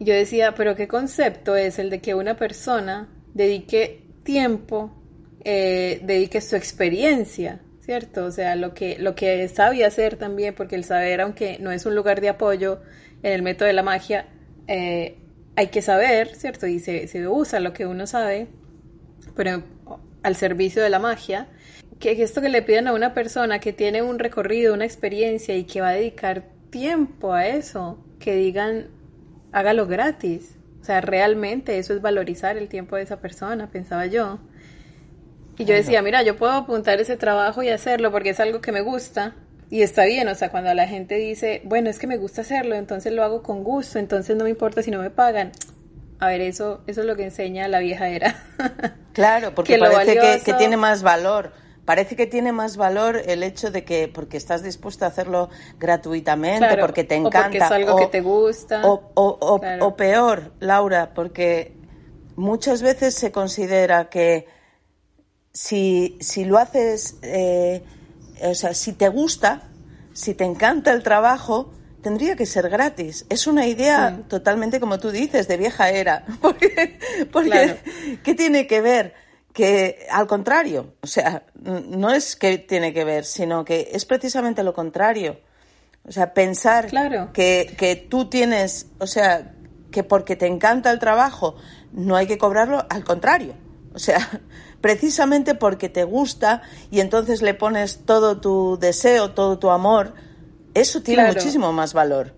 Y 0.00 0.04
yo 0.04 0.14
decía, 0.14 0.54
pero 0.56 0.74
¿qué 0.74 0.88
concepto 0.88 1.54
es 1.54 1.78
el 1.78 1.90
de 1.90 2.00
que 2.00 2.16
una 2.16 2.36
persona 2.36 3.08
dedique 3.34 4.04
tiempo 4.24 5.00
eh, 5.44 6.00
dedique 6.02 6.40
su 6.40 6.56
experiencia, 6.56 7.60
¿cierto? 7.80 8.24
O 8.24 8.30
sea, 8.30 8.56
lo 8.56 8.74
que, 8.74 8.98
lo 8.98 9.14
que 9.14 9.46
sabía 9.48 9.86
hacer 9.86 10.16
también, 10.16 10.54
porque 10.54 10.74
el 10.74 10.84
saber, 10.84 11.20
aunque 11.20 11.58
no 11.60 11.70
es 11.70 11.86
un 11.86 11.94
lugar 11.94 12.20
de 12.20 12.30
apoyo 12.30 12.80
en 13.22 13.32
el 13.32 13.42
método 13.42 13.66
de 13.66 13.74
la 13.74 13.82
magia, 13.82 14.26
eh, 14.66 15.18
hay 15.56 15.68
que 15.68 15.82
saber, 15.82 16.34
¿cierto? 16.34 16.66
Y 16.66 16.78
se, 16.78 17.08
se 17.08 17.26
usa 17.28 17.60
lo 17.60 17.72
que 17.72 17.86
uno 17.86 18.06
sabe, 18.06 18.48
pero 19.36 19.62
al 20.22 20.36
servicio 20.36 20.82
de 20.82 20.90
la 20.90 20.98
magia, 20.98 21.48
que 21.98 22.22
esto 22.22 22.40
que 22.40 22.48
le 22.48 22.62
piden 22.62 22.88
a 22.88 22.94
una 22.94 23.14
persona 23.14 23.58
que 23.58 23.72
tiene 23.72 24.02
un 24.02 24.18
recorrido, 24.18 24.74
una 24.74 24.84
experiencia 24.84 25.56
y 25.56 25.64
que 25.64 25.80
va 25.80 25.90
a 25.90 25.92
dedicar 25.92 26.44
tiempo 26.70 27.32
a 27.32 27.46
eso, 27.46 28.02
que 28.18 28.34
digan, 28.34 28.88
hágalo 29.52 29.86
gratis. 29.86 30.56
O 30.80 30.84
sea, 30.84 31.02
realmente 31.02 31.78
eso 31.78 31.92
es 31.92 32.00
valorizar 32.00 32.56
el 32.56 32.68
tiempo 32.68 32.96
de 32.96 33.02
esa 33.02 33.20
persona, 33.20 33.70
pensaba 33.70 34.06
yo. 34.06 34.38
Y 35.58 35.66
yo 35.66 35.74
decía, 35.74 36.00
mira, 36.00 36.22
yo 36.22 36.36
puedo 36.36 36.52
apuntar 36.52 37.00
ese 37.00 37.18
trabajo 37.18 37.62
y 37.62 37.68
hacerlo 37.68 38.10
porque 38.10 38.30
es 38.30 38.40
algo 38.40 38.62
que 38.62 38.72
me 38.72 38.80
gusta 38.80 39.36
y 39.70 39.82
está 39.82 40.04
bien, 40.04 40.26
o 40.28 40.34
sea, 40.34 40.50
cuando 40.50 40.74
la 40.74 40.88
gente 40.88 41.14
dice, 41.14 41.62
bueno, 41.64 41.88
es 41.88 41.98
que 41.98 42.06
me 42.06 42.16
gusta 42.16 42.40
hacerlo, 42.40 42.74
entonces 42.74 43.12
lo 43.12 43.22
hago 43.22 43.42
con 43.42 43.62
gusto, 43.62 43.98
entonces 43.98 44.36
no 44.36 44.44
me 44.44 44.50
importa 44.50 44.82
si 44.82 44.90
no 44.90 44.98
me 44.98 45.10
pagan. 45.10 45.52
A 46.18 46.26
ver, 46.26 46.40
eso, 46.40 46.82
eso 46.86 47.00
es 47.00 47.06
lo 47.06 47.16
que 47.16 47.24
enseña 47.24 47.68
la 47.68 47.78
vieja 47.78 48.08
era. 48.08 48.44
claro, 49.12 49.54
porque 49.54 49.78
parece 49.78 50.42
que, 50.44 50.52
tiene 50.54 50.76
más 50.76 51.02
valor. 51.02 51.52
Parece 51.84 52.14
que 52.14 52.26
tiene 52.26 52.52
más 52.52 52.76
valor 52.76 53.22
el 53.24 53.42
hecho 53.42 53.70
de 53.70 53.84
que 53.84 54.06
porque 54.06 54.36
estás 54.36 54.62
dispuesto 54.62 55.06
a 55.06 55.08
hacerlo 55.08 55.48
gratuitamente, 55.78 56.76
porque 56.78 57.04
te 57.04 57.14
encanta. 57.14 57.38
O 57.38 57.42
porque 57.44 57.58
es 57.58 57.70
algo 57.70 57.96
que 57.96 58.06
te 58.06 58.20
gusta. 58.20 58.82
O, 58.84 59.12
o, 59.14 59.60
o 59.80 59.96
peor, 59.96 60.52
Laura, 60.60 61.14
porque 61.14 61.72
muchas 62.36 62.82
veces 62.82 63.14
se 63.14 63.32
considera 63.32 64.10
que 64.10 64.46
si, 65.52 66.18
si 66.20 66.44
lo 66.44 66.58
haces, 66.58 67.18
eh, 67.22 67.82
o 68.42 68.54
sea, 68.54 68.74
si 68.74 68.92
te 68.92 69.08
gusta, 69.08 69.62
si 70.12 70.34
te 70.34 70.44
encanta 70.44 70.92
el 70.92 71.02
trabajo, 71.02 71.72
tendría 72.02 72.36
que 72.36 72.46
ser 72.46 72.68
gratis. 72.68 73.26
Es 73.28 73.46
una 73.46 73.66
idea 73.66 74.22
totalmente, 74.28 74.80
como 74.80 74.98
tú 74.98 75.10
dices, 75.10 75.48
de 75.48 75.56
vieja 75.56 75.90
era. 75.90 76.24
Porque, 76.40 76.98
porque 77.30 77.78
¿qué 78.22 78.34
tiene 78.34 78.66
que 78.66 78.80
ver? 78.80 79.14
Que 79.52 80.06
al 80.10 80.26
contrario, 80.26 80.94
o 81.02 81.06
sea, 81.06 81.44
no 81.60 82.10
es 82.10 82.36
que 82.36 82.58
tiene 82.58 82.92
que 82.92 83.04
ver, 83.04 83.24
sino 83.24 83.64
que 83.64 83.90
es 83.92 84.04
precisamente 84.04 84.62
lo 84.62 84.72
contrario. 84.72 85.40
O 86.06 86.12
sea, 86.12 86.32
pensar 86.32 86.88
que, 87.32 87.74
que 87.76 87.96
tú 87.96 88.30
tienes, 88.30 88.86
o 88.98 89.06
sea, 89.06 89.52
que 89.90 90.04
porque 90.04 90.36
te 90.36 90.46
encanta 90.46 90.90
el 90.90 90.98
trabajo 90.98 91.56
no 91.92 92.16
hay 92.16 92.26
que 92.26 92.38
cobrarlo, 92.38 92.84
al 92.88 93.04
contrario. 93.04 93.54
O 93.94 93.98
sea, 93.98 94.18
precisamente 94.80 95.54
porque 95.54 95.88
te 95.88 96.04
gusta 96.04 96.62
y 96.90 97.00
entonces 97.00 97.42
le 97.42 97.54
pones 97.54 98.00
todo 98.04 98.40
tu 98.40 98.78
deseo, 98.78 99.32
todo 99.32 99.58
tu 99.58 99.70
amor, 99.70 100.14
eso 100.74 101.02
tiene 101.02 101.26
muchísimo 101.26 101.72
más 101.72 101.92
valor. 101.92 102.34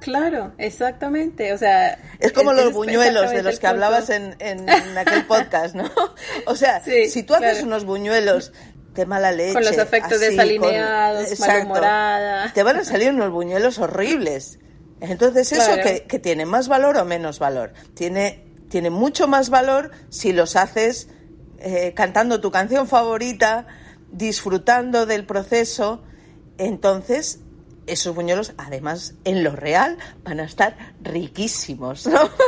Claro, 0.00 0.52
exactamente. 0.58 1.52
O 1.52 1.58
sea, 1.58 1.98
es 2.20 2.32
como 2.32 2.52
los 2.52 2.72
buñuelos 2.72 3.30
de 3.30 3.42
los 3.42 3.58
que 3.58 3.66
hablabas 3.66 4.10
en, 4.10 4.36
en, 4.38 4.68
aquel 4.96 5.26
podcast, 5.26 5.74
¿no? 5.74 5.90
O 6.46 6.54
sea, 6.54 6.82
si 7.08 7.22
tú 7.22 7.34
haces 7.34 7.62
unos 7.62 7.84
buñuelos 7.84 8.52
de 8.94 9.06
mala 9.06 9.32
leche, 9.32 9.54
con 9.54 9.64
los 9.64 9.78
efectos 9.78 10.20
desalineados, 10.20 11.38
malhumorada, 11.40 12.52
te 12.52 12.62
van 12.62 12.76
a 12.76 12.84
salir 12.84 13.10
unos 13.10 13.32
buñuelos 13.32 13.78
horribles. 13.78 14.58
Entonces, 15.00 15.52
¿eso 15.52 15.76
que, 15.82 16.04
que, 16.08 16.18
tiene 16.18 16.44
más 16.44 16.66
valor 16.66 16.96
o 16.96 17.04
menos 17.04 17.38
valor? 17.38 17.72
Tiene, 17.94 18.44
tiene 18.68 18.90
mucho 18.90 19.28
más 19.28 19.48
valor 19.48 19.92
si 20.08 20.32
los 20.32 20.56
haces 20.56 21.08
eh, 21.60 21.92
cantando 21.94 22.40
tu 22.40 22.50
canción 22.50 22.86
favorita, 22.88 23.66
disfrutando 24.10 25.06
del 25.06 25.26
proceso, 25.26 26.02
entonces 26.56 27.40
esos 27.88 28.14
buñuelos, 28.14 28.52
además, 28.58 29.14
en 29.24 29.42
lo 29.42 29.56
real, 29.56 29.98
van 30.22 30.40
a 30.40 30.44
estar 30.44 30.76
riquísimos, 31.02 32.06
¿no? 32.06 32.30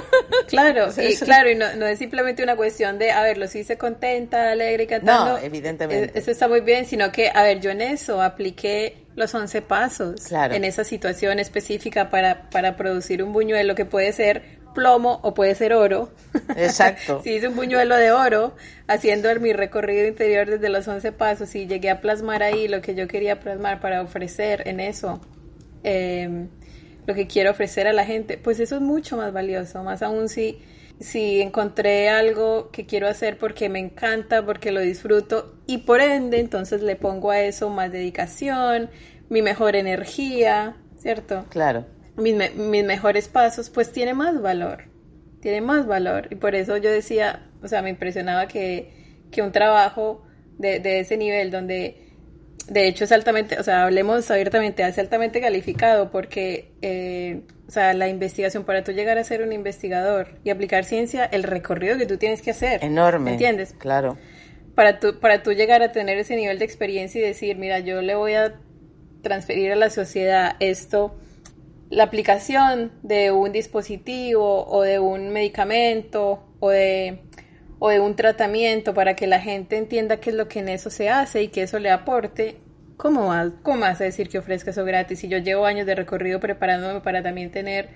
Claro, 0.48 0.88
y, 0.96 1.16
claro, 1.16 1.48
y 1.48 1.54
no, 1.54 1.86
es 1.86 1.98
simplemente 2.00 2.42
una 2.42 2.56
cuestión 2.56 2.98
de, 2.98 3.12
a 3.12 3.22
ver, 3.22 3.38
los 3.38 3.54
hice 3.54 3.78
contenta, 3.78 4.50
alegre 4.50 4.82
y 4.82 4.86
cantando. 4.88 5.32
No, 5.34 5.38
evidentemente. 5.38 6.18
Eso 6.18 6.32
está 6.32 6.48
muy 6.48 6.60
bien, 6.60 6.86
sino 6.86 7.12
que, 7.12 7.30
a 7.32 7.44
ver, 7.44 7.60
yo 7.60 7.70
en 7.70 7.80
eso 7.80 8.20
apliqué 8.20 9.06
los 9.14 9.32
11 9.32 9.62
pasos. 9.62 10.32
En 10.32 10.64
esa 10.64 10.82
situación 10.82 11.38
específica 11.38 12.10
para, 12.10 12.50
para 12.50 12.76
producir 12.76 13.22
un 13.22 13.32
buñuelo 13.32 13.76
que 13.76 13.84
puede 13.84 14.12
ser 14.12 14.59
plomo 14.72 15.20
o 15.22 15.34
puede 15.34 15.54
ser 15.54 15.72
oro. 15.72 16.10
Exacto. 16.56 17.21
si 17.25 17.34
hice 17.34 17.49
un 17.49 17.56
buñuelo 17.56 17.97
de 17.97 18.12
oro 18.12 18.54
haciendo 18.86 19.28
mi 19.40 19.52
recorrido 19.52 20.06
interior 20.06 20.49
desde 20.49 20.68
los 20.68 20.86
11 20.86 21.12
pasos 21.12 21.54
y 21.54 21.66
llegué 21.66 21.90
a 21.90 22.00
plasmar 22.00 22.42
ahí 22.42 22.68
lo 22.68 22.80
que 22.80 22.95
yo 22.95 23.08
quería 23.08 23.40
plasmar 23.40 23.80
para 23.80 24.02
ofrecer 24.02 24.66
en 24.66 24.80
eso, 24.80 25.21
em, 25.82 26.49
lo 27.06 27.14
que 27.14 27.26
quiero 27.26 27.50
ofrecer 27.50 27.86
a 27.86 27.92
la 27.92 28.04
gente, 28.04 28.38
pues 28.38 28.60
eso 28.60 28.76
es 28.76 28.82
mucho 28.82 29.16
más 29.16 29.32
valioso, 29.32 29.82
más 29.82 30.02
aún 30.02 30.28
si, 30.28 30.60
si 31.00 31.40
encontré 31.40 32.08
algo 32.08 32.71
que 32.71 32.86
quiero 32.86 33.08
hacer 33.08 33.38
porque 33.38 33.68
me 33.68 33.78
encanta, 33.78 34.45
porque 34.45 34.71
lo 34.71 34.80
disfruto 34.80 35.54
y 35.66 35.78
por 35.78 36.00
ende 36.00 36.40
entonces 36.40 36.82
le 36.82 36.97
pongo 36.97 37.30
a 37.30 37.40
eso 37.40 37.71
más 37.71 37.90
dedicación, 37.90 38.90
mi 39.28 39.42
mejor 39.42 39.76
energía, 39.76 40.76
¿cierto? 40.99 41.47
Claro 41.49 41.86
mis, 42.16 42.54
mis 42.54 42.84
mejores 42.84 43.28
pasos, 43.28 43.70
pues 43.70 43.92
tiene 43.92 44.14
más 44.14 44.40
valor, 44.40 44.84
tiene 45.40 45.60
más 45.60 45.86
valor. 45.86 46.28
Y 46.30 46.36
por 46.36 46.54
eso 46.54 46.76
yo 46.76 46.90
decía, 46.90 47.49
o 47.62 47.68
sea, 47.68 47.82
me 47.82 47.90
impresionaba 47.90 48.49
que, 48.49 48.92
que 49.30 49.42
un 49.42 49.52
trabajo 49.52 50.23
de, 50.58 50.80
de 50.80 51.00
ese 51.00 51.16
nivel, 51.16 51.50
donde 51.50 52.10
de 52.70 52.86
hecho 52.86 53.04
es 53.04 53.12
altamente, 53.12 53.58
o 53.58 53.62
sea, 53.62 53.84
hablemos 53.84 54.30
abiertamente, 54.30 54.86
es 54.86 54.99
altamente 54.99 55.40
calificado 55.40 56.10
porque, 56.10 56.73
eh, 56.82 57.42
o 57.66 57.70
sea, 57.70 57.94
la 57.94 58.08
investigación, 58.08 58.64
para 58.64 58.84
tú 58.84 58.92
llegar 58.92 59.18
a 59.18 59.25
ser 59.25 59.42
un 59.42 59.52
investigador 59.52 60.38
y 60.44 60.50
aplicar 60.50 60.84
ciencia, 60.84 61.25
el 61.25 61.42
recorrido 61.42 61.99
que 61.99 62.06
tú 62.06 62.16
tienes 62.16 62.42
que 62.42 62.52
hacer. 62.52 62.84
Enorme. 62.84 63.32
entiendes? 63.32 63.75
Claro. 63.76 64.18
Para 64.76 65.00
tú, 65.00 65.18
para 65.18 65.42
tú 65.42 65.52
llegar 65.52 65.82
a 65.82 65.90
tener 65.90 66.16
ese 66.18 66.36
nivel 66.36 66.60
de 66.60 66.64
experiencia 66.64 67.20
y 67.20 67.25
decir, 67.25 67.56
mira, 67.56 67.80
yo 67.80 68.02
le 68.02 68.14
voy 68.14 68.34
a 68.34 68.54
transferir 69.23 69.73
a 69.73 69.76
la 69.76 69.90
sociedad 69.90 70.56
esto 70.60 71.18
la 71.90 72.04
aplicación 72.04 72.92
de 73.02 73.32
un 73.32 73.52
dispositivo 73.52 74.64
o 74.66 74.82
de 74.82 75.00
un 75.00 75.30
medicamento 75.30 76.44
o 76.60 76.70
de, 76.70 77.22
o 77.80 77.90
de 77.90 78.00
un 78.00 78.14
tratamiento 78.14 78.94
para 78.94 79.16
que 79.16 79.26
la 79.26 79.40
gente 79.40 79.76
entienda 79.76 80.18
qué 80.18 80.30
es 80.30 80.36
lo 80.36 80.48
que 80.48 80.60
en 80.60 80.68
eso 80.68 80.88
se 80.88 81.10
hace 81.10 81.42
y 81.42 81.48
que 81.48 81.62
eso 81.62 81.80
le 81.80 81.90
aporte, 81.90 82.58
¿cómo 82.96 83.26
vas, 83.26 83.50
cómo 83.62 83.80
vas 83.80 84.00
a 84.00 84.04
decir 84.04 84.28
que 84.28 84.38
ofrezca 84.38 84.70
eso 84.70 84.84
gratis? 84.84 85.18
Si 85.18 85.28
yo 85.28 85.38
llevo 85.38 85.66
años 85.66 85.84
de 85.84 85.96
recorrido 85.96 86.38
preparándome 86.38 87.00
para 87.00 87.22
también 87.22 87.50
tener 87.50 87.88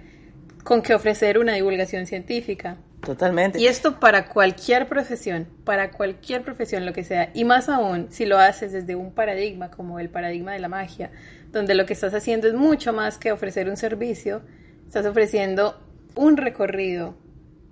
con 0.64 0.82
qué 0.82 0.94
ofrecer 0.94 1.38
una 1.38 1.54
divulgación 1.54 2.06
científica. 2.06 2.78
Totalmente. 3.02 3.60
Y 3.60 3.66
esto 3.66 4.00
para 4.00 4.28
cualquier 4.28 4.88
profesión, 4.88 5.46
para 5.64 5.90
cualquier 5.90 6.42
profesión, 6.42 6.86
lo 6.86 6.94
que 6.94 7.04
sea. 7.04 7.30
Y 7.34 7.44
más 7.44 7.68
aún 7.68 8.08
si 8.10 8.24
lo 8.24 8.38
haces 8.38 8.72
desde 8.72 8.96
un 8.96 9.12
paradigma 9.12 9.70
como 9.70 10.00
el 10.00 10.08
paradigma 10.08 10.52
de 10.52 10.58
la 10.58 10.68
magia, 10.68 11.10
donde 11.54 11.74
lo 11.74 11.86
que 11.86 11.94
estás 11.94 12.12
haciendo 12.12 12.48
es 12.48 12.54
mucho 12.54 12.92
más 12.92 13.16
que 13.16 13.32
ofrecer 13.32 13.70
un 13.70 13.76
servicio, 13.76 14.42
estás 14.86 15.06
ofreciendo 15.06 15.80
un 16.14 16.36
recorrido 16.36 17.16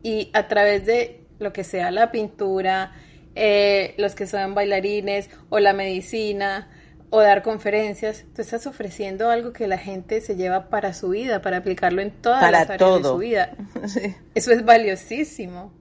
y 0.02 0.30
a 0.32 0.48
través 0.48 0.86
de 0.86 1.26
lo 1.38 1.52
que 1.52 1.64
sea 1.64 1.90
la 1.90 2.10
pintura, 2.10 2.92
eh, 3.34 3.94
los 3.98 4.14
que 4.14 4.26
son 4.26 4.54
bailarines 4.54 5.28
o 5.50 5.58
la 5.58 5.72
medicina 5.72 6.70
o 7.10 7.20
dar 7.20 7.42
conferencias, 7.42 8.24
tú 8.34 8.40
estás 8.40 8.66
ofreciendo 8.66 9.28
algo 9.28 9.52
que 9.52 9.66
la 9.66 9.76
gente 9.76 10.22
se 10.22 10.34
lleva 10.34 10.70
para 10.70 10.94
su 10.94 11.10
vida, 11.10 11.42
para 11.42 11.58
aplicarlo 11.58 12.00
en 12.00 12.10
todas 12.10 12.50
las 12.50 12.70
áreas 12.70 13.02
de 13.02 13.08
su 13.08 13.18
vida. 13.18 13.54
Eso 14.34 14.52
es 14.52 14.64
valiosísimo. 14.64 15.74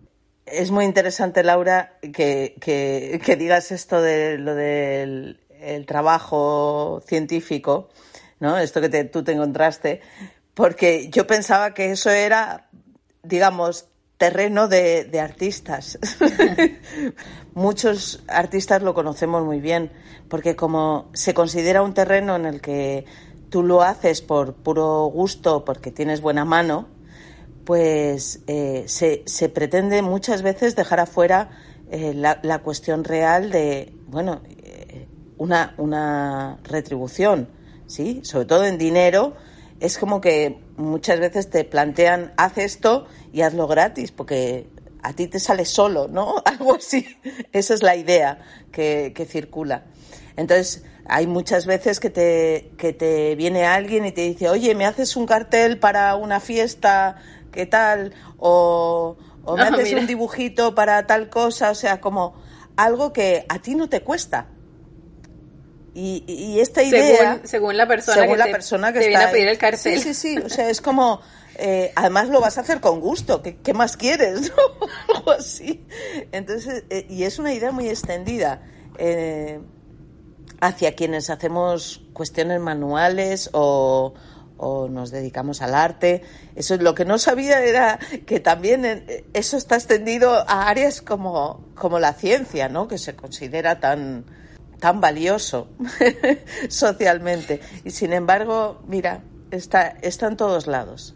Es 0.46 0.72
muy 0.72 0.84
interesante, 0.84 1.44
Laura, 1.44 1.98
que, 2.02 2.56
que 2.60 3.36
digas 3.38 3.72
esto 3.72 4.02
de 4.02 4.38
lo 4.38 4.56
del 4.56 5.41
el 5.62 5.86
trabajo 5.86 7.02
científico, 7.06 7.90
¿no? 8.40 8.58
Esto 8.58 8.82
que 8.82 9.04
tú 9.06 9.24
te 9.24 9.34
encontraste, 9.34 10.02
porque 10.54 11.10
yo 11.10 11.28
pensaba 11.28 11.74
que 11.74 11.92
eso 11.92 12.10
era, 12.10 12.70
digamos, 13.24 13.88
terreno 14.18 14.68
de, 14.68 15.06
de 15.06 15.20
artistas. 15.20 15.98
Muchos 17.54 18.24
artistas 18.28 18.84
lo 18.84 18.94
conocemos 18.94 19.44
muy 19.44 19.60
bien, 19.60 19.92
porque 20.30 20.56
como 20.56 21.10
se 21.14 21.34
considera 21.34 21.82
un 21.82 21.94
terreno 21.94 22.36
en 22.36 22.46
el 22.46 22.62
que 22.62 23.06
tú 23.50 23.64
lo 23.64 23.82
haces 23.82 24.22
por 24.22 24.56
puro 24.56 25.06
gusto, 25.06 25.66
porque 25.66 25.92
tienes 25.92 26.22
buena 26.22 26.46
mano, 26.46 26.88
pues 27.66 28.42
eh, 28.48 28.86
se, 28.88 29.24
se, 29.26 29.50
pretende 29.50 30.02
muchas 30.02 30.42
veces 30.42 30.76
dejar 30.76 31.00
afuera 31.00 31.50
eh, 31.92 32.14
la, 32.16 32.60
cuestión 32.60 33.04
real 33.04 33.52
de, 33.52 33.94
bueno, 34.08 34.42
una, 35.42 35.74
una 35.78 36.60
retribución, 36.64 37.50
¿sí? 37.88 38.22
Sobre 38.24 38.46
todo 38.46 38.64
en 38.66 38.78
dinero, 38.78 39.34
es 39.80 39.98
como 39.98 40.22
que 40.22 40.60
muchas 40.78 41.20
veces 41.20 41.50
te 41.50 41.64
plantean, 41.64 42.32
haz 42.38 42.60
esto 42.60 43.08
y 43.34 43.42
hazlo 43.42 43.68
gratis, 43.68 44.12
porque 44.12 44.68
a 45.02 45.14
ti 45.14 45.28
te 45.28 45.40
sale 45.40 45.66
solo, 45.66 46.08
¿no? 46.08 46.36
Algo 46.46 46.76
así. 46.76 47.08
Esa 47.52 47.74
es 47.74 47.82
la 47.82 47.96
idea 47.96 48.40
que, 48.72 49.14
que 49.16 49.26
circula. 49.26 49.86
Entonces, 50.38 50.84
hay 51.06 51.26
muchas 51.26 51.66
veces 51.66 52.00
que 52.00 52.12
te, 52.12 52.72
que 52.78 52.94
te 52.94 53.34
viene 53.36 53.66
alguien 53.66 54.06
y 54.06 54.12
te 54.12 54.22
dice, 54.22 54.48
oye, 54.48 54.76
¿me 54.76 54.86
haces 54.86 55.16
un 55.16 55.26
cartel 55.26 55.80
para 55.80 56.16
una 56.16 56.40
fiesta 56.40 57.18
¿qué 57.52 57.66
tal? 57.66 58.14
O, 58.38 59.18
o 59.44 59.58
me 59.58 59.64
Ah, 59.64 59.70
haces 59.70 59.86
mira. 59.86 60.02
un 60.02 60.06
dibujito 60.08 60.76
para 60.76 61.08
tal 61.08 61.30
cosa, 61.30 61.72
o 61.72 61.76
sea, 61.76 62.00
como 62.00 62.36
algo 62.78 63.12
que 63.12 63.44
a 63.50 63.58
ti 63.60 63.74
no 63.74 63.90
te 63.90 64.02
cuesta. 64.02 64.48
Y, 65.94 66.24
y 66.28 66.60
esta 66.60 66.84
idea... 66.84 67.34
según, 67.34 67.48
según 67.48 67.78
la 67.78 67.88
persona 67.88 68.22
según 68.22 68.34
que 68.34 68.40
la 68.40 68.46
te, 68.46 68.52
persona 68.52 68.94
que 68.94 69.00
te 69.00 69.06
está 69.08 69.20
viene 69.20 69.24
a 69.26 69.32
pedir 69.32 69.48
el 69.50 69.58
cartel. 69.58 70.00
Sí, 70.00 70.14
sí, 70.14 70.14
sí. 70.14 70.38
O 70.38 70.50
sea, 70.50 70.70
es 70.70 70.80
como. 70.82 71.22
eh, 71.58 71.92
además 71.96 72.30
lo 72.30 72.40
vas 72.40 72.58
a 72.58 72.62
hacer 72.62 72.80
con 72.80 73.00
gusto. 73.02 73.42
¿Qué, 73.42 73.58
qué 73.58 73.74
más 73.74 73.98
quieres? 73.98 74.52
¿no? 75.10 75.16
Algo 75.16 75.32
así. 75.32 75.86
Entonces, 76.32 76.86
eh, 76.90 77.06
y 77.10 77.24
es 77.24 77.40
una 77.40 77.54
idea 77.54 77.72
muy 77.72 77.90
extendida 77.90 78.62
eh, 78.98 79.60
hacia 80.62 80.96
quienes 80.96 81.30
hacemos 81.30 82.04
cuestiones 82.14 82.62
manuales 82.62 83.50
o, 83.52 84.14
o 84.58 84.88
nos 84.88 85.12
dedicamos 85.12 85.62
al 85.62 85.76
arte. 85.76 86.22
Eso 86.56 86.78
lo 86.78 86.96
que 86.96 87.04
no 87.04 87.18
sabía 87.18 87.64
era 87.66 88.00
que 88.26 88.40
también 88.40 88.86
eh, 88.86 89.26
eso 89.34 89.58
está 89.58 89.76
extendido 89.76 90.32
a 90.48 90.70
áreas 90.70 91.02
como, 91.02 91.66
como 91.76 92.00
la 92.00 92.14
ciencia, 92.14 92.70
¿no? 92.70 92.88
Que 92.88 92.98
se 92.98 93.16
considera 93.16 93.80
tan 93.80 94.26
tan 94.82 95.00
valioso 95.00 95.70
socialmente. 96.70 97.62
Y 97.86 97.92
sin 97.92 98.12
embargo, 98.12 98.82
mira, 98.88 99.22
está, 99.52 99.96
está 100.02 100.28
en 100.28 100.36
todos 100.36 100.68
lados. 100.68 101.16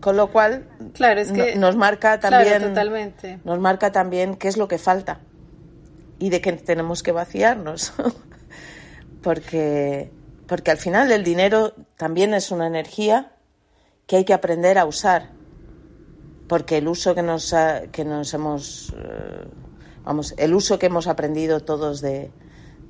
Con 0.00 0.16
lo 0.16 0.28
cual, 0.30 0.68
Claro, 0.94 1.20
es 1.20 1.32
que- 1.32 1.56
no- 1.56 1.62
nos 1.66 1.76
marca 1.76 2.20
también. 2.20 2.62
Nos 3.44 3.58
marca 3.58 3.92
también 3.92 4.36
qué 4.36 4.48
es 4.48 4.56
lo 4.56 4.68
que 4.68 4.78
falta. 4.78 5.20
Y 6.20 6.30
de 6.30 6.40
qué 6.40 6.52
tenemos 6.52 7.02
que 7.02 7.12
vaciarnos. 7.12 7.92
porque, 9.22 10.12
porque 10.46 10.70
al 10.70 10.78
final 10.78 11.10
el 11.12 11.24
dinero 11.24 11.74
también 11.96 12.34
es 12.34 12.50
una 12.50 12.66
energía 12.66 13.32
que 14.06 14.16
hay 14.16 14.24
que 14.24 14.34
aprender 14.34 14.78
a 14.78 14.84
usar. 14.84 15.30
Porque 16.48 16.78
el 16.78 16.88
uso 16.88 17.14
que 17.14 17.22
nos, 17.22 17.52
ha- 17.52 17.82
que 17.92 18.04
nos 18.04 18.32
hemos. 18.34 18.94
eh, 18.96 19.46
vamos, 20.04 20.34
el 20.38 20.54
uso 20.54 20.78
que 20.78 20.86
hemos 20.86 21.06
aprendido 21.06 21.60
todos 21.60 22.00
de, 22.00 22.30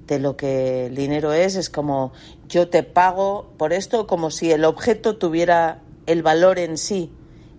de 0.09 0.19
lo 0.19 0.37
que 0.37 0.87
el 0.87 0.97
dinero 0.97 1.33
es 1.33 1.55
es 1.55 1.71
como 1.71 2.13
yo 2.49 2.69
te 2.69 2.83
pago 2.83 3.53
por 3.59 3.73
esto 3.73 4.07
como 4.07 4.31
si 4.31 4.51
el 4.51 4.65
objeto 4.65 5.17
tuviera 5.17 5.83
el 6.07 6.23
valor 6.23 6.59
en 6.59 6.79
sí 6.79 7.13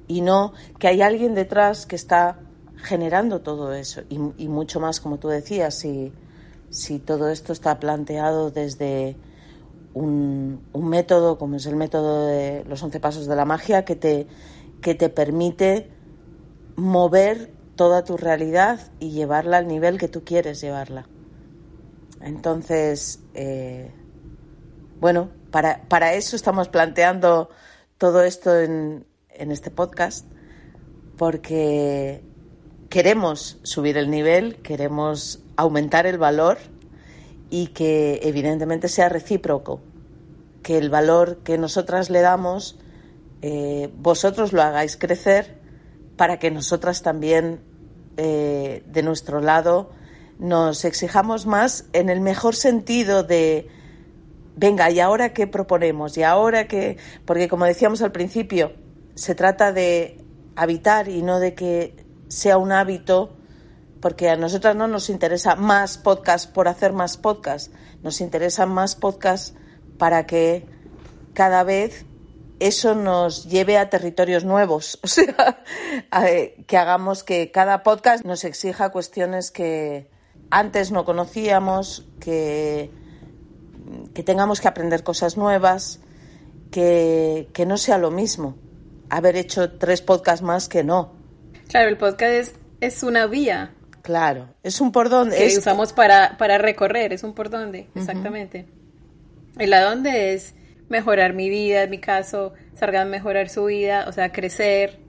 y 0.08 0.22
no 0.22 0.54
que 0.80 0.88
hay 0.88 1.02
alguien 1.02 1.36
detrás 1.36 1.86
que 1.86 1.96
está 1.96 2.40
generando 2.76 3.42
todo 3.42 3.74
eso 3.74 4.02
y, 4.10 4.20
y 4.38 4.48
mucho 4.48 4.80
más 4.80 5.00
como 5.00 5.20
tú 5.20 5.28
decías 5.28 5.76
si, 5.76 6.12
si 6.70 7.00
todo 7.00 7.30
esto 7.30 7.54
está 7.54 7.80
planteado 7.80 8.50
desde 8.50 9.16
un, 9.94 10.62
un 10.74 10.90
método 10.90 11.38
como 11.38 11.56
es 11.58 11.66
el 11.68 11.76
método 11.76 12.26
de 12.26 12.66
los 12.66 12.82
11 12.82 13.00
pasos 13.00 13.28
de 13.28 13.36
la 13.36 13.46
magia 13.46 13.86
que 13.86 13.96
te, 13.96 14.28
que 14.82 14.96
te 14.96 15.10
permite 15.10 15.90
mover 16.76 17.52
toda 17.76 18.04
tu 18.04 18.18
realidad 18.18 18.80
y 19.00 19.12
llevarla 19.12 19.58
al 19.58 19.68
nivel 19.68 19.98
que 19.98 20.08
tú 20.08 20.24
quieres 20.24 20.62
llevarla. 20.62 21.08
Entonces, 22.22 23.20
eh, 23.34 23.92
bueno, 25.00 25.30
para, 25.52 25.84
para 25.88 26.14
eso 26.14 26.36
estamos 26.36 26.68
planteando 26.68 27.50
todo 27.98 28.24
esto 28.24 28.60
en, 28.60 29.06
en 29.30 29.52
este 29.52 29.72
podcast, 29.72 30.26
porque 31.18 32.24
queremos 32.90 33.60
subir 33.64 33.98
el 33.98 34.10
nivel, 34.10 34.58
queremos 34.58 35.42
aumentar 35.56 36.06
el 36.06 36.18
valor 36.18 36.58
y 37.50 37.68
que 37.68 38.20
evidentemente 38.24 38.88
sea 38.88 39.10
recíproco, 39.10 39.82
que 40.64 40.78
el 40.78 40.90
valor 40.90 41.38
que 41.44 41.58
nosotras 41.58 42.10
le 42.10 42.22
damos, 42.22 42.78
eh, 43.42 43.90
vosotros 43.98 44.54
lo 44.54 44.62
hagáis 44.62 44.98
crecer 44.98 45.58
para 46.18 46.38
que 46.40 46.52
nosotras 46.52 47.02
también, 47.02 47.62
eh, 48.18 48.84
de 48.86 49.04
nuestro 49.04 49.40
lado, 49.40 49.92
nos 50.40 50.86
exijamos 50.86 51.46
más 51.46 51.86
en 51.94 52.10
el 52.10 52.22
mejor 52.22 52.56
sentido 52.56 53.24
de, 53.24 53.68
venga, 54.56 54.90
¿y 54.90 55.00
ahora 55.02 55.34
qué 55.34 55.48
proponemos? 55.48 56.18
¿Y 56.18 56.24
ahora 56.24 56.68
qué? 56.68 56.98
Porque 57.26 57.48
como 57.50 57.66
decíamos 57.66 58.02
al 58.02 58.14
principio, 58.14 58.74
se 59.16 59.36
trata 59.36 59.74
de 59.74 60.24
habitar 60.56 61.10
y 61.10 61.22
no 61.22 61.40
de 61.40 61.54
que 61.54 62.06
sea 62.30 62.58
un 62.58 62.72
hábito, 62.72 63.36
porque 64.02 64.30
a 64.30 64.38
nosotras 64.38 64.78
no 64.78 64.88
nos 64.88 65.10
interesa 65.10 65.56
más 65.56 65.98
podcast 65.98 66.52
por 66.52 66.70
hacer 66.70 66.94
más 66.94 67.18
podcast, 67.18 67.74
nos 68.02 68.22
interesan 68.22 68.70
más 68.70 68.96
podcasts 68.96 69.54
para 69.98 70.26
que 70.26 70.66
cada 71.34 71.64
vez 71.64 72.06
eso 72.62 72.96
nos 72.96 73.46
lleve 73.50 73.78
a 73.78 73.90
territorios 73.90 74.46
nuevos, 74.46 75.00
o 75.04 75.08
sea, 75.08 75.64
a- 76.12 76.26
que 76.66 76.78
hagamos 76.78 77.26
que 77.26 77.52
cada 77.52 77.84
podcast 77.84 78.24
nos 78.24 78.46
exija 78.46 78.90
cuestiones 78.90 79.52
que 79.52 80.10
antes 80.52 80.92
no 80.92 81.06
conocíamos, 81.06 82.06
que, 82.20 82.90
que 84.14 84.24
tengamos 84.24 84.62
que 84.62 84.68
aprender 84.68 85.04
cosas 85.04 85.38
nuevas, 85.38 86.00
que, 86.72 87.50
que 87.54 87.66
no 87.66 87.78
sea 87.78 87.98
lo 87.98 88.12
mismo 88.12 88.56
haber 89.10 89.36
hecho 89.36 89.72
tres 89.72 90.02
podcasts 90.02 90.44
más 90.44 90.70
que 90.70 90.84
no. 90.84 91.14
Claro, 91.68 91.90
el 91.90 91.98
podcast 91.98 92.32
es, 92.32 92.56
es 92.80 93.04
una 93.04 93.26
vía 93.26 93.74
Claro, 94.04 94.48
es 94.64 94.80
un 94.82 94.92
por 94.92 95.10
dónde. 95.10 95.36
que 95.38 95.46
es- 95.48 95.58
usamos 95.58 95.94
para, 95.94 96.38
para 96.38 96.58
recorrer, 96.58 97.12
es 97.14 97.24
un 97.24 97.34
por 97.34 97.50
dónde, 97.50 97.90
exactamente. 97.96 98.66
El 99.58 99.74
a 99.74 99.82
dónde 99.82 100.34
es 100.34 100.56
mejorar 100.90 101.34
mi 101.34 101.50
vida, 101.50 101.84
en 101.84 101.90
mi 101.90 102.00
caso, 102.00 102.54
Sargan 102.76 103.10
mejorar 103.10 103.50
su 103.50 103.66
vida, 103.66 104.06
o 104.08 104.12
sea, 104.14 104.32
crecer, 104.32 105.00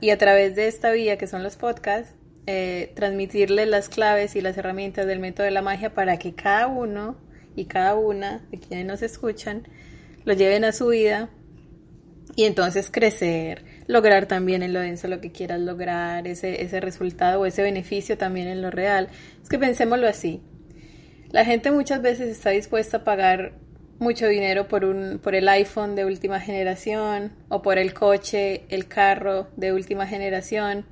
y 0.00 0.10
a 0.10 0.18
través 0.18 0.56
de 0.56 0.68
esta 0.68 0.90
vía 0.90 1.18
que 1.18 1.26
son 1.26 1.42
los 1.42 1.56
podcasts, 1.56 2.14
eh, 2.46 2.92
transmitirles 2.94 3.68
las 3.68 3.88
claves 3.88 4.36
y 4.36 4.40
las 4.40 4.56
herramientas 4.56 5.06
del 5.06 5.18
método 5.18 5.44
de 5.44 5.50
la 5.50 5.62
magia 5.62 5.94
para 5.94 6.18
que 6.18 6.34
cada 6.34 6.66
uno 6.66 7.16
y 7.56 7.66
cada 7.66 7.94
una 7.94 8.46
de 8.50 8.58
quienes 8.58 8.86
nos 8.86 9.02
escuchan 9.02 9.66
lo 10.24 10.34
lleven 10.34 10.64
a 10.64 10.72
su 10.72 10.88
vida 10.88 11.30
y 12.36 12.44
entonces 12.44 12.90
crecer, 12.90 13.64
lograr 13.86 14.26
también 14.26 14.62
en 14.62 14.72
lo 14.72 14.80
denso 14.80 15.08
lo 15.08 15.20
que 15.20 15.30
quieras 15.30 15.60
lograr, 15.60 16.26
ese, 16.26 16.62
ese 16.62 16.80
resultado 16.80 17.40
o 17.40 17.46
ese 17.46 17.62
beneficio 17.62 18.18
también 18.18 18.48
en 18.48 18.60
lo 18.60 18.70
real. 18.70 19.08
Es 19.42 19.48
que 19.48 19.58
pensémoslo 19.58 20.08
así. 20.08 20.40
La 21.30 21.44
gente 21.44 21.70
muchas 21.70 22.02
veces 22.02 22.28
está 22.28 22.50
dispuesta 22.50 22.98
a 22.98 23.04
pagar 23.04 23.52
mucho 23.98 24.26
dinero 24.26 24.66
por 24.68 24.84
un 24.84 25.18
por 25.22 25.34
el 25.34 25.48
iPhone 25.48 25.94
de 25.94 26.04
última 26.04 26.40
generación 26.40 27.32
o 27.48 27.62
por 27.62 27.78
el 27.78 27.94
coche, 27.94 28.64
el 28.68 28.88
carro 28.88 29.48
de 29.56 29.72
última 29.72 30.06
generación. 30.06 30.84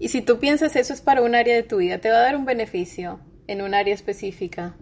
Y 0.00 0.08
si 0.08 0.22
tú 0.22 0.38
piensas 0.38 0.74
eso 0.76 0.94
es 0.94 1.02
para 1.02 1.20
un 1.20 1.34
área 1.34 1.54
de 1.54 1.62
tu 1.62 1.76
vida, 1.76 1.98
te 1.98 2.10
va 2.10 2.16
a 2.16 2.22
dar 2.22 2.34
un 2.34 2.46
beneficio 2.46 3.20
en 3.46 3.60
un 3.60 3.74
área 3.74 3.94
específica. 3.94 4.74